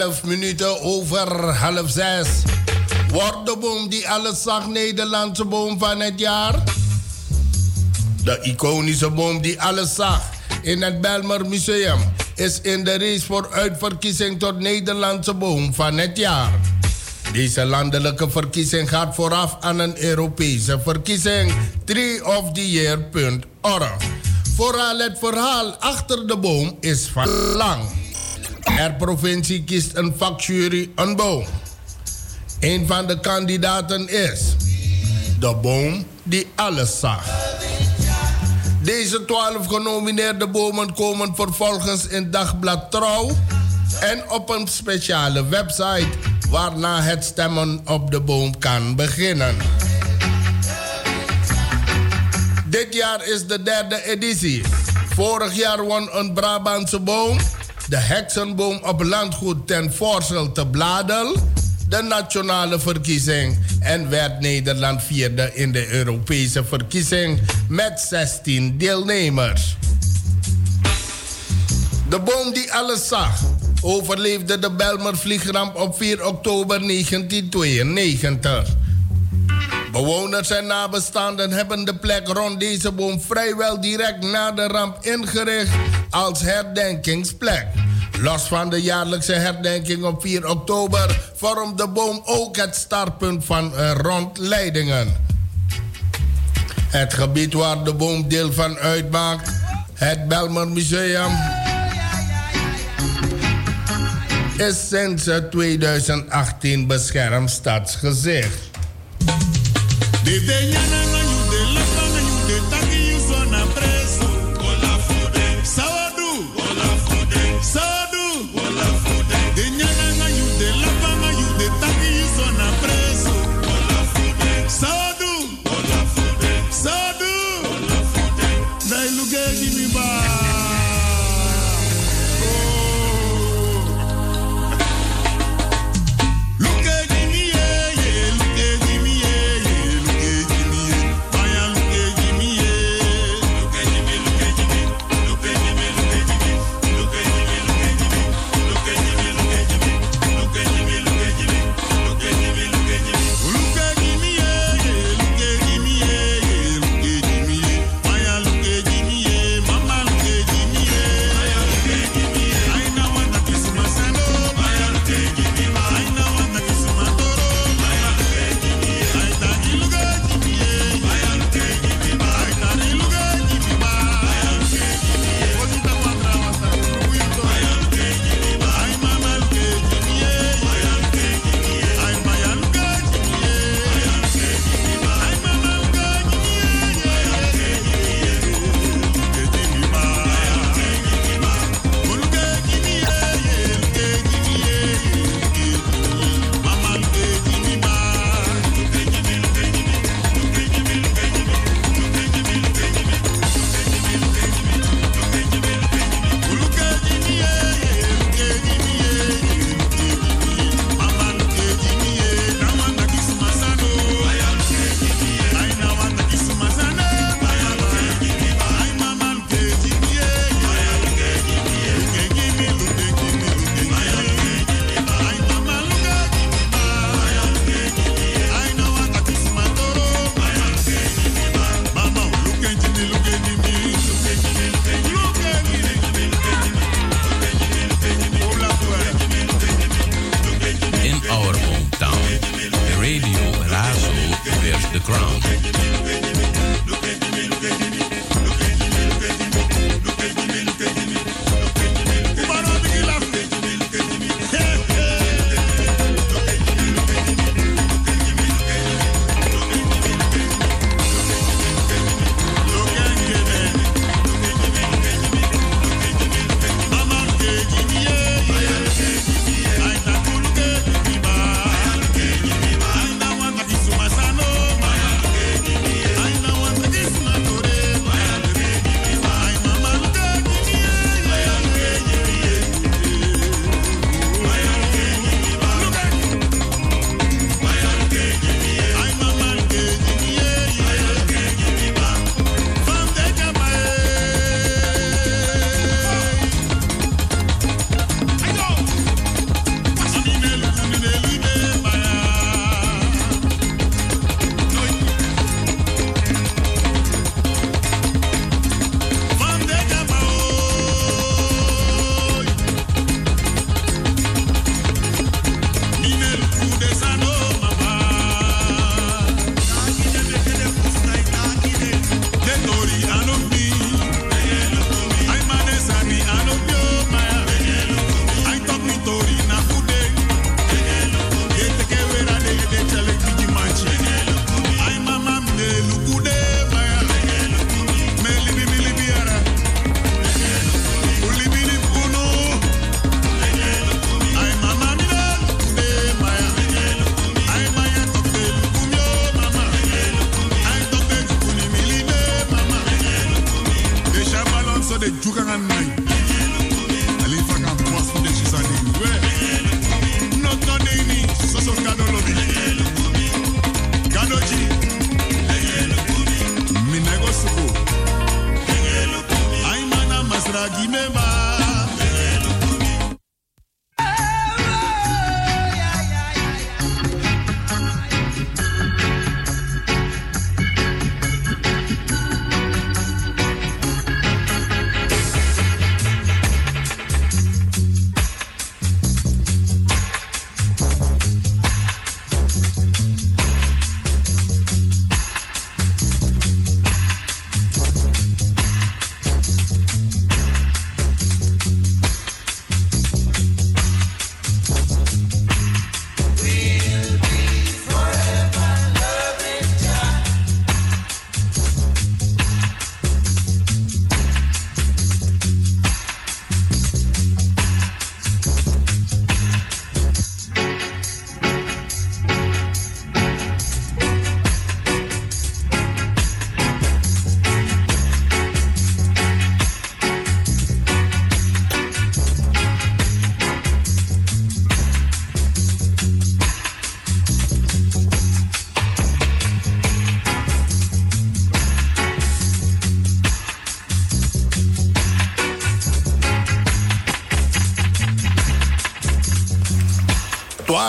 11 0.05 0.23
minuten 0.23 0.81
over 0.81 1.55
half 1.55 1.89
6. 1.89 2.27
Wordt 3.11 3.45
de 3.45 3.57
boom 3.59 3.89
die 3.89 4.09
alles 4.09 4.41
zag, 4.41 4.67
Nederlandse 4.67 5.45
boom 5.45 5.79
van 5.79 5.99
het 5.99 6.19
jaar. 6.19 6.63
De 8.23 8.39
iconische 8.41 9.09
boom 9.09 9.41
die 9.41 9.61
alles 9.61 9.95
zag 9.95 10.21
in 10.61 10.81
het 10.81 11.01
Belmer 11.01 11.45
Museum 11.45 11.99
is 12.35 12.61
in 12.61 12.83
de 12.83 12.97
race 12.97 13.25
voor 13.25 13.47
uitverkiezing 13.51 14.39
tot 14.39 14.59
Nederlandse 14.59 15.33
boom 15.33 15.73
van 15.73 15.97
het 15.97 16.17
jaar. 16.17 16.59
Deze 17.33 17.65
landelijke 17.65 18.29
verkiezing 18.29 18.89
gaat 18.89 19.15
vooraf 19.15 19.57
aan 19.59 19.79
een 19.79 20.03
Europese 20.03 20.79
verkiezing. 20.83 21.53
3 21.85 22.25
of 22.25 22.51
the 22.51 22.71
Year.org. 22.71 23.97
Vooral 24.55 24.99
het 24.99 25.17
verhaal 25.19 25.75
achter 25.79 26.27
de 26.27 26.37
boom 26.37 26.77
is 26.79 27.05
van 27.05 27.27
lang. 27.29 27.94
Er 28.77 28.93
provincie 28.93 29.63
kiest 29.63 29.95
een 29.95 30.13
vakjury 30.17 30.91
een 30.95 31.15
boom. 31.15 31.45
Een 32.59 32.87
van 32.87 33.07
de 33.07 33.19
kandidaten 33.19 34.09
is 34.09 34.55
de 35.39 35.55
boom 35.61 36.05
die 36.23 36.47
alles 36.55 36.99
zag. 36.99 37.25
Deze 38.81 39.25
twaalf 39.25 39.67
genomineerde 39.67 40.47
bomen 40.47 40.93
komen 40.93 41.35
vervolgens 41.35 42.07
in 42.07 42.31
Dagblad 42.31 42.91
Trouw 42.91 43.29
en 43.99 44.29
op 44.29 44.49
een 44.49 44.67
speciale 44.67 45.47
website 45.47 46.09
waarna 46.49 47.01
het 47.01 47.23
stemmen 47.23 47.81
op 47.85 48.11
de 48.11 48.19
boom 48.19 48.57
kan 48.57 48.95
beginnen. 48.95 49.55
Dit 52.65 52.93
jaar 52.93 53.27
is 53.27 53.47
de 53.47 53.63
derde 53.63 54.03
editie. 54.03 54.63
Vorig 55.15 55.55
jaar 55.55 55.83
won 55.83 56.09
een 56.11 56.33
Brabantse 56.33 56.99
boom, 56.99 57.37
de 57.89 57.97
heksenboom 57.97 58.79
op 58.83 59.03
landgoed 59.03 59.67
ten 59.67 59.93
Voorsel 59.93 60.51
te 60.51 60.67
Bladel, 60.67 61.35
de 61.87 62.01
nationale 62.01 62.79
verkiezing 62.79 63.59
en 63.79 64.09
werd 64.09 64.39
Nederland 64.39 65.03
vierde 65.03 65.51
in 65.53 65.71
de 65.71 65.89
Europese 65.89 66.63
verkiezing 66.63 67.39
met 67.69 67.99
16 67.99 68.77
deelnemers. 68.77 69.77
De 72.09 72.19
boom 72.19 72.53
die 72.53 72.73
alles 72.73 73.07
zag, 73.07 73.41
overleefde 73.81 74.59
de 74.59 74.71
Belmer 74.71 75.17
vliegramp 75.17 75.75
op 75.75 75.97
4 75.97 76.25
oktober 76.25 76.79
1992. 76.79 78.75
Bewoners 79.95 80.49
en 80.49 80.65
nabestaanden 80.65 81.51
hebben 81.51 81.85
de 81.85 81.95
plek 81.95 82.27
rond 82.27 82.59
deze 82.59 82.91
boom 82.91 83.21
vrijwel 83.21 83.81
direct 83.81 84.23
na 84.23 84.51
de 84.51 84.67
ramp 84.67 85.05
ingericht 85.05 85.71
als 86.09 86.41
herdenkingsplek. 86.41 87.65
Los 88.19 88.43
van 88.43 88.69
de 88.69 88.81
jaarlijkse 88.81 89.33
herdenking 89.33 90.03
op 90.03 90.21
4 90.21 90.49
oktober 90.49 91.31
vormt 91.35 91.77
de 91.77 91.87
boom 91.87 92.21
ook 92.25 92.55
het 92.55 92.75
startpunt 92.75 93.45
van 93.45 93.75
eh, 93.75 93.91
rondleidingen. 93.91 95.15
Het 96.87 97.13
gebied 97.13 97.53
waar 97.53 97.83
de 97.83 97.93
boom 97.93 98.27
deel 98.27 98.53
van 98.53 98.77
uitmaakt, 98.77 99.51
het 99.93 100.27
Belmer 100.27 100.67
Museum, 100.67 101.31
is 104.57 104.87
sinds 104.87 105.27
eh, 105.27 105.37
2018 105.37 106.87
beschermd 106.87 107.49
stadsgezicht. 107.49 108.74
De 110.25 110.39
denyana 110.47 111.24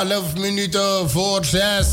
12 0.05 0.35
minuten 0.36 1.10
voor 1.10 1.44
6. 1.44 1.86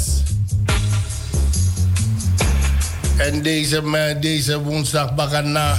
En 3.18 3.42
deze, 3.42 4.18
deze 4.20 4.62
woensdag 4.62 5.16
bagana. 5.16 5.78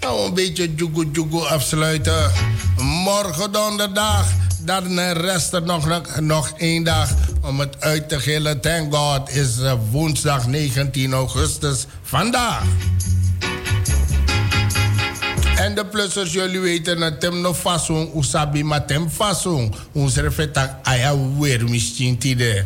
Nou, 0.00 0.26
een 0.26 0.34
beetje 0.34 0.74
jugu 0.74 1.08
jugu 1.12 1.46
afsluiten. 1.46 2.30
Morgen 2.78 3.52
donderdag. 3.52 4.26
Dan 4.60 5.00
rest 5.00 5.52
er 5.52 5.62
nog, 5.62 6.02
nog, 6.20 6.52
één 6.56 6.84
dag 6.84 7.10
om 7.42 7.60
het 7.60 7.76
uit 7.80 8.08
te 8.08 8.20
gillen. 8.20 8.60
Thank 8.60 8.94
God 8.94 9.30
is 9.30 9.58
eh, 9.58 9.72
woensdag 9.90 10.46
19 10.46 11.12
augustus 11.12 11.86
vandaag. 12.02 12.62
En 15.60 15.74
de 15.74 15.86
plussers, 15.86 16.32
jullie 16.32 16.60
weten 16.60 17.00
het 17.00 17.20
tem 17.20 17.40
no 17.40 17.54
fason, 17.54 18.10
usabi 18.16 18.64
ma 18.64 18.80
tem 18.80 19.10
fason. 19.10 19.74
Ons 19.92 20.16
refetak 20.16 20.79
aya 20.90 21.14
weer 21.38 21.68
misschien 21.68 22.18
tide. 22.18 22.64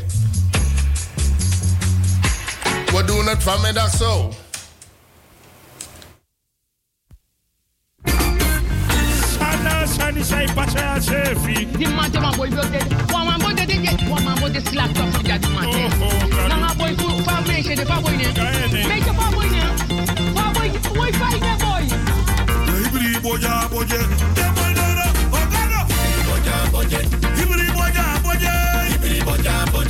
We 2.92 3.04
doen 3.04 3.26
het 3.26 3.42
vanmiddag 3.42 3.96
zo. 3.96 4.32
Sana 9.38 9.86
sani 9.86 10.22
sai 10.24 10.46
pacha 10.54 11.00
chefi. 11.00 11.68
Di 11.78 11.86
mate 11.86 12.20
ma 12.20 12.30
boy 12.36 12.48
blote. 12.48 12.78
Wa 13.12 13.24
ma 13.24 13.36
boy 13.38 13.54
de 13.54 13.66
de 13.66 14.08
wa 14.08 14.20
ma 14.20 14.34
boy 14.40 14.50
de 14.50 14.60
slap 14.70 14.94
to 14.94 15.06
for 15.12 15.26
ja 15.26 15.38
di 15.38 15.48
mate. 15.48 15.88
Na 16.48 16.56
ma 16.56 16.74
boy 16.74 16.94
fu 16.96 17.22
fa 17.22 17.40
me 17.46 17.62
she 17.62 17.74
de 17.74 17.84
fa 17.84 18.00
boy 18.00 18.16
ne. 18.16 18.26
Me 18.88 19.00
ke 19.00 19.12
fa 19.18 19.30
boy 19.34 19.48
ne. 19.54 19.62
Fa 20.36 20.44
boy 20.54 20.70
boy 20.94 21.12
fa 21.12 21.28
ne 21.44 21.52
boy. 21.64 21.84
Ibri 22.84 23.20
boja 23.20 23.68
boje. 23.70 24.00
De 24.34 24.46
boydora 24.56 25.06
ogano. 25.30 25.86
Boja 26.26 26.56
boje. 26.72 27.23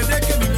Desde 0.00 0.18
que 0.18 0.38
me 0.38 0.49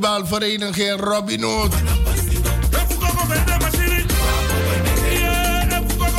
Voetbalvereniging 0.00 1.00
Robin 1.00 1.42
Hood 1.42 1.74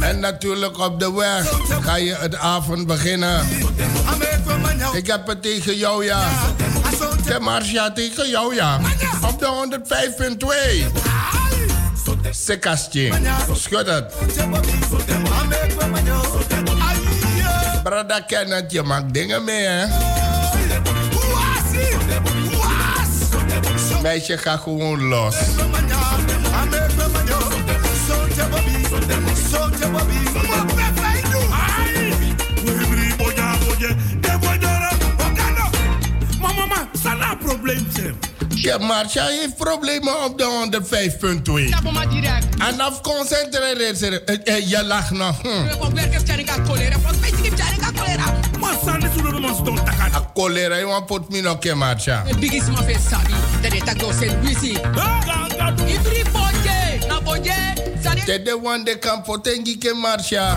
En 0.00 0.20
natuurlijk 0.20 0.78
op 0.78 1.00
de 1.00 1.12
weg 1.12 1.50
ga 1.80 1.96
je 1.96 2.14
het 2.14 2.34
avond 2.34 2.86
beginnen. 2.86 3.48
Ik 4.92 5.06
heb 5.06 5.26
het 5.26 5.42
tegen 5.42 5.76
jou, 5.76 6.04
ja. 6.04 6.28
Kemarsha 7.26 7.92
tegen 7.92 8.28
jou, 8.28 8.54
ja. 8.54 8.80
Op 9.22 9.38
de 9.38 9.78
105.2. 10.84 12.30
Sekastje. 12.30 13.12
Schud 13.54 13.86
het. 13.86 14.14
Brada 17.82 18.20
Kenneth, 18.20 18.72
je 18.72 18.82
maakt 18.82 19.14
dingen 19.14 19.44
mee, 19.44 19.64
hè? 19.64 19.86
Meisje, 24.02 24.38
ga 24.38 24.56
gewoon 24.56 25.02
los. 25.02 25.36
Mama, 36.40 36.88
sana 36.92 37.36
probleem 37.36 37.86
zijn. 37.92 38.31
Ja, 38.62 38.78
Marcia 38.78 39.26
heeft 39.26 39.56
problemen 39.56 40.24
op 40.24 40.38
de 40.38 40.44
105.2. 40.44 41.68
Ja, 41.68 41.80
maar 41.92 42.08
direct. 42.08 42.46
En 42.58 42.80
af 42.80 43.00
concentreer 43.00 43.78
je. 43.78 44.22
Eh, 44.24 44.56
eh, 44.56 44.70
Je 44.70 44.84
lacht 44.84 45.10
nog. 45.10 45.42
Hm. 45.42 45.48
A 50.14 50.30
cholera, 50.34 50.76
you 50.78 50.86
want 50.86 51.06
put 51.06 51.30
me 51.30 51.40
no 51.40 51.56
ke 51.56 51.74
marcha. 51.74 52.22
The 52.28 52.36
biggest 52.38 52.68
mafia 52.68 52.98
sabi 52.98 53.32
that 53.62 53.70
they 53.70 53.80
tag 53.80 54.02
us 54.02 54.22
and 54.22 54.42
we 54.44 54.54
see. 54.54 54.78
Ibri 55.94 56.24
boje, 56.32 57.06
na 57.08 57.20
boje, 57.20 57.74
sani. 58.02 58.20
Te 58.24 58.42
de 58.42 58.58
one 58.62 58.84
de 58.84 58.98
kan 58.98 59.22
potengi 59.22 59.78
ke 59.78 59.94
marcha. 59.94 60.56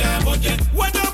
Sop 0.00 0.24
tak 0.24 0.40
ke 0.40 0.52
marcha. 0.72 1.09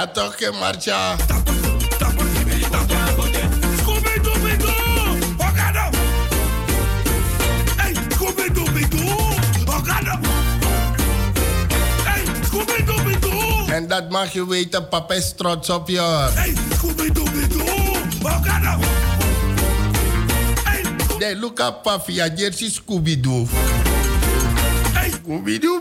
Ja 0.00 0.06
toch, 0.06 0.34
ke 0.34 0.50
marcha. 0.50 1.16
En 13.68 13.88
dat 13.88 14.10
mag 14.10 14.32
je 14.32 14.48
weten, 14.48 14.88
papa 14.88 15.14
is 15.14 15.34
trots 15.36 15.70
op 15.70 15.88
je. 15.88 16.00
Hey, 16.34 16.54
Nee, 21.18 21.36
look 21.36 21.60
up, 21.60 21.82
papi, 21.82 22.12
ja, 22.12 22.26
jersey 22.34 22.70
Scooby-Doo. 22.70 23.46
Scooby-Doo-Bidoo. 25.30 25.79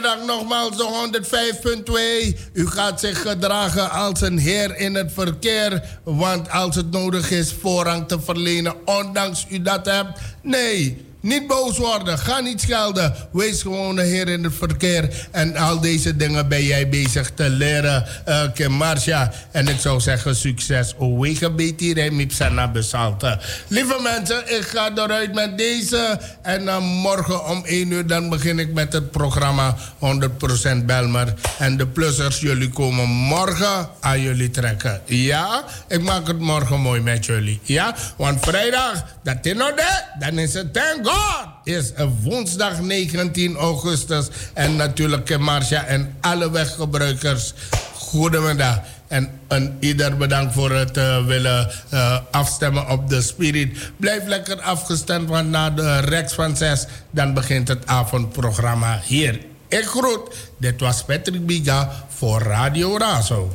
Goedemiddag 0.00 0.36
nogmaals, 0.36 0.76
de 0.76 2.32
105.2. 2.34 2.50
U 2.52 2.66
gaat 2.66 3.00
zich 3.00 3.22
gedragen 3.22 3.90
als 3.90 4.20
een 4.20 4.38
heer 4.38 4.76
in 4.76 4.94
het 4.94 5.12
verkeer. 5.12 5.98
Want 6.04 6.50
als 6.50 6.76
het 6.76 6.90
nodig 6.90 7.30
is 7.30 7.52
voorrang 7.60 8.08
te 8.08 8.20
verlenen, 8.20 8.74
ondanks 8.84 9.46
u 9.50 9.62
dat 9.62 9.86
hebt. 9.86 10.20
Nee, 10.42 11.04
niet 11.20 11.46
boos 11.46 11.78
worden. 11.78 12.18
Ga 12.18 12.40
niet 12.40 12.60
schelden. 12.60 13.14
Wees 13.32 13.62
gewoon 13.62 13.98
een 13.98 14.06
heer 14.06 14.28
in 14.28 14.44
het 14.44 14.54
verkeer. 14.54 15.28
En 15.30 15.56
al 15.56 15.80
deze 15.80 16.16
dingen 16.16 16.48
ben 16.48 16.64
jij 16.64 16.88
bezig 16.88 17.30
te 17.34 17.48
leren, 17.48 18.06
uh, 18.28 18.42
Kim 18.54 18.72
Marcia. 18.72 19.32
En 19.50 19.68
ik 19.68 19.80
zou 19.80 20.00
zeggen, 20.00 20.36
succes. 20.36 20.94
Owege 20.98 21.50
beti 21.50 21.92
remipsana 21.92 22.68
besalte. 22.68 23.38
Lieve 23.68 23.98
mensen, 24.02 24.56
ik 24.56 24.62
ga 24.62 24.90
eruit 24.94 25.34
met 25.34 25.58
deze. 25.58 26.20
En 26.42 26.64
dan 26.64 26.82
morgen 26.82 27.44
om 27.48 27.64
1 27.64 27.90
uur 27.90 28.06
dan 28.06 28.28
begin 28.28 28.58
ik 28.58 28.72
met 28.72 28.92
het 28.92 29.10
programma 29.10 29.76
100% 29.98 30.84
Belmer. 30.84 31.34
En 31.58 31.76
de 31.76 31.86
plussers, 31.86 32.40
jullie 32.40 32.70
komen 32.70 33.08
morgen 33.08 33.88
aan 34.00 34.20
jullie 34.20 34.50
trekken. 34.50 35.00
Ja? 35.04 35.64
Ik 35.88 36.02
maak 36.02 36.26
het 36.26 36.38
morgen 36.38 36.80
mooi 36.80 37.00
met 37.00 37.26
jullie. 37.26 37.60
Ja? 37.62 37.94
Want 38.16 38.44
vrijdag, 38.44 39.04
dat 39.22 39.36
is 39.42 39.54
nog 39.54 39.74
de, 39.74 40.02
dan 40.18 40.38
is 40.38 40.54
het 40.54 40.72
thank 40.72 41.08
God 41.10 41.46
is 41.64 41.92
een 41.94 42.18
woensdag 42.22 42.80
19 42.80 43.56
augustus. 43.56 44.28
En 44.54 44.76
natuurlijk 44.76 45.38
Marcia 45.38 45.84
en 45.84 46.16
alle 46.20 46.50
weggebruikers. 46.50 47.52
Goedemiddag. 47.94 48.80
En, 49.08 49.30
en 49.48 49.76
ieder 49.80 50.16
bedankt 50.16 50.54
voor 50.54 50.70
het 50.70 50.96
uh, 50.96 51.26
willen 51.26 51.70
uh, 51.92 52.18
afstemmen 52.30 52.88
op 52.88 53.08
de 53.08 53.22
Spirit. 53.22 53.90
Blijf 53.96 54.26
lekker 54.26 54.60
afgestemd, 54.60 55.28
want 55.28 55.50
na 55.50 55.70
de 55.70 55.98
Rex 55.98 56.32
van 56.32 56.56
6... 56.56 56.86
dan 57.10 57.34
begint 57.34 57.68
het 57.68 57.86
avondprogramma 57.86 59.00
hier. 59.04 59.40
Ik 59.68 59.84
groet. 59.84 60.36
Dit 60.58 60.80
was 60.80 61.04
Patrick 61.04 61.46
Biga 61.46 62.04
voor 62.08 62.42
Radio 62.42 62.96
Razo. 62.96 63.52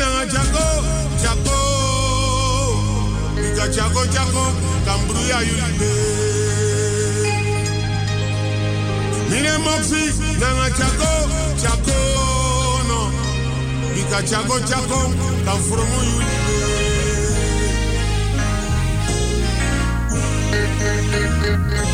Sina 0.00 0.24
Chaco, 0.32 0.66
Chaco, 1.20 1.58
Ika 3.36 3.66
Chaco 3.70 4.02
Chaco, 4.06 4.44
Kambruya 4.86 5.38
Yulibe. 5.44 5.92
Mine 9.28 9.54
Moxi, 9.62 10.02
Nanga 10.40 10.68
Chaco, 10.78 11.12
Chaco, 11.60 11.98
no, 12.88 13.00
Ika 14.00 14.20
Chaco 14.26 14.56
Chaco, 14.64 15.00
Kamfromo 15.44 15.98
Yulibe. 16.08 16.70
Ine 21.44 21.89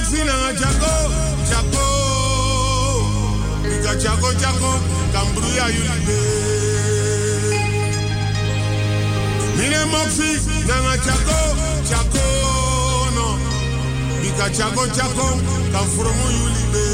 moxina 0.00 0.32
chaco, 0.58 0.94
chaco. 1.48 1.86
Ika 3.64 3.92
chaco 4.00 4.32
chaco, 4.40 4.72
kambruya 5.12 5.66
yulbe. 5.76 6.18
Ine 9.64 9.84
moxi 9.92 10.30
nanga 10.66 10.96
chaco, 11.04 11.38
chaco 11.88 12.24
no. 13.14 13.26
Ika 14.28 14.46
chaco 14.56 14.86
chaco, 14.96 15.26
kamfromo 15.72 16.26
yulbe. 16.38 16.84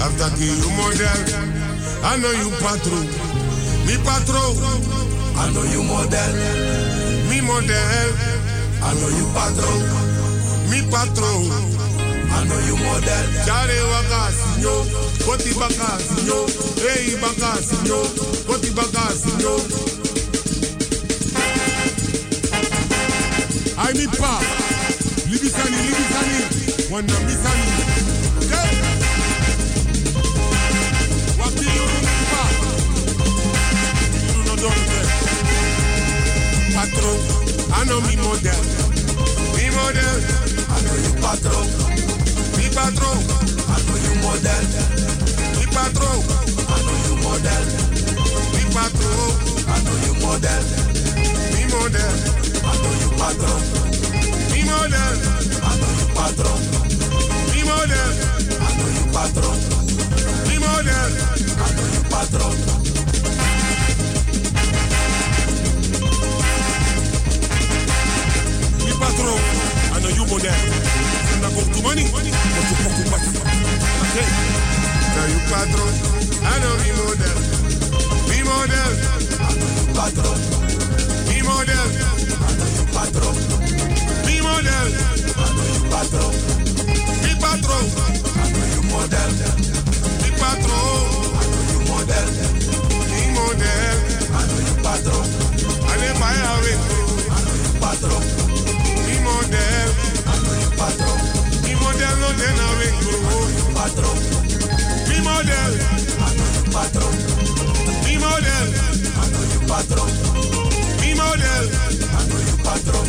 After 0.00 0.30
ki 0.36 0.46
you 0.46 0.70
model, 0.78 1.20
I 2.04 2.16
know 2.20 2.32
you 2.40 2.50
patron. 2.62 3.06
Mi 3.86 3.96
patron, 4.06 4.56
I 5.36 5.50
know 5.52 5.64
you 5.64 5.82
model. 5.82 6.34
Mi 7.28 7.40
model, 7.40 8.08
I 8.82 8.94
know 8.94 9.08
you 9.18 9.26
patron 9.34 10.13
mi 10.70 10.82
patrón. 10.90 11.50
I 12.36 12.44
know 12.46 12.58
you 12.66 12.76
model. 12.76 13.24
Chare 13.46 13.78
wakasinyo, 13.92 14.74
koti 15.24 15.52
bakasinyo, 15.54 16.46
hey 16.82 17.16
bakasinyo, 17.22 18.00
koti 18.46 18.70
bakasinyo. 18.70 19.54
I 23.76 23.92
mi 23.92 24.06
pa, 24.06 24.40
libisani, 25.30 25.76
libisani, 25.86 26.40
wana 26.90 27.18
misani. 27.26 27.66
Hey. 28.50 28.74
Wakilu 31.38 31.86
pa, 32.30 32.44
you 34.26 34.44
no 34.44 34.56
don't 34.56 34.84
Patron, 36.74 37.18
I 37.72 37.84
know 37.84 38.00
me 38.00 38.16
model, 38.16 38.62
me 39.56 39.70
model 39.70 40.53
je 41.02 41.10
patroon. 41.20 41.66
Wie 42.56 42.70
patroon? 42.70 43.22
Ato 43.74 43.94
je 44.04 44.12
model. 44.22 44.64
Wie 45.58 45.68
patroon? 45.68 46.22
Ato 46.74 46.92
je 47.04 47.14
model. 47.22 47.64
Wie 48.52 48.66
patroon? 48.74 49.34
Ato 49.74 49.92
je 50.04 50.12
model. 50.24 50.64
Wie 51.54 51.66
model? 51.74 52.14
Ato 52.70 52.88
je 53.00 53.08
patroon. 53.18 53.62
Wie 54.52 54.64
model? 54.64 55.16
Ato 55.70 55.86
je 55.98 56.06
patroon. 56.14 56.60
Wie 57.52 57.64
model? 57.64 58.12
Ato 58.66 58.86
je 58.96 59.04
patroon. 59.12 59.58
Wie 60.46 60.58
model? 60.58 61.10
Ato 61.64 61.82
je 61.92 62.00
patroon 62.08 62.74
go 70.34 70.42
there. 70.42 70.58
And 71.34 71.46
I 71.46 71.50
to 71.74 71.82
money. 71.82 72.10
But 72.10 72.26
you 72.26 72.34
you 72.34 72.58
model. 78.44 78.74
Model. 78.74 78.90
Patron. 79.94 80.38
Model. 81.46 81.86
Model. 82.94 83.24
Patron. 83.24 83.34
Model. 88.90 89.30
Model. 91.94 92.28
Model. 93.34 93.78
I 94.34 94.50
patron. 94.82 95.26
I 95.84 96.02
model. 99.24 99.93
tiene 102.44 102.60
a 102.60 102.74
ver 102.74 102.92
con 102.94 103.74
patrón. 103.74 104.18
Mi 105.08 105.20
modelo, 105.20 105.84
a 106.20 106.70
patrón. 106.72 107.14
Mi 108.04 108.18
modelo, 108.18 108.78
a 109.16 109.66
patrón. 109.66 110.10
Mi 111.00 111.14
modelo, 111.14 111.70
a 112.12 112.64
patrón. 112.64 113.06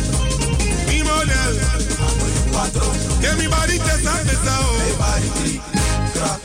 Mi 0.88 1.02
modelo, 1.02 1.60
a 2.00 2.52
patrón. 2.52 2.96
Que 3.20 3.32
mi 3.34 3.46
body 3.46 3.78
te 3.78 4.02
sabe 4.02 4.34
sao. 4.44 4.66
Hey 4.80 4.94
body 4.98 5.28
free, 5.36 5.60
crap. 6.14 6.40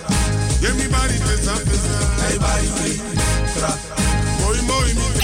Que 0.60 0.74
mi 0.74 0.88
barita 0.88 1.26
te 1.26 1.44
sabe 1.46 1.76
sao. 1.86 2.28
Hey 2.28 2.38
body 2.40 2.68
free, 2.78 3.02
crap. 3.56 3.80
Boy, 4.42 4.60
boy. 4.68 5.22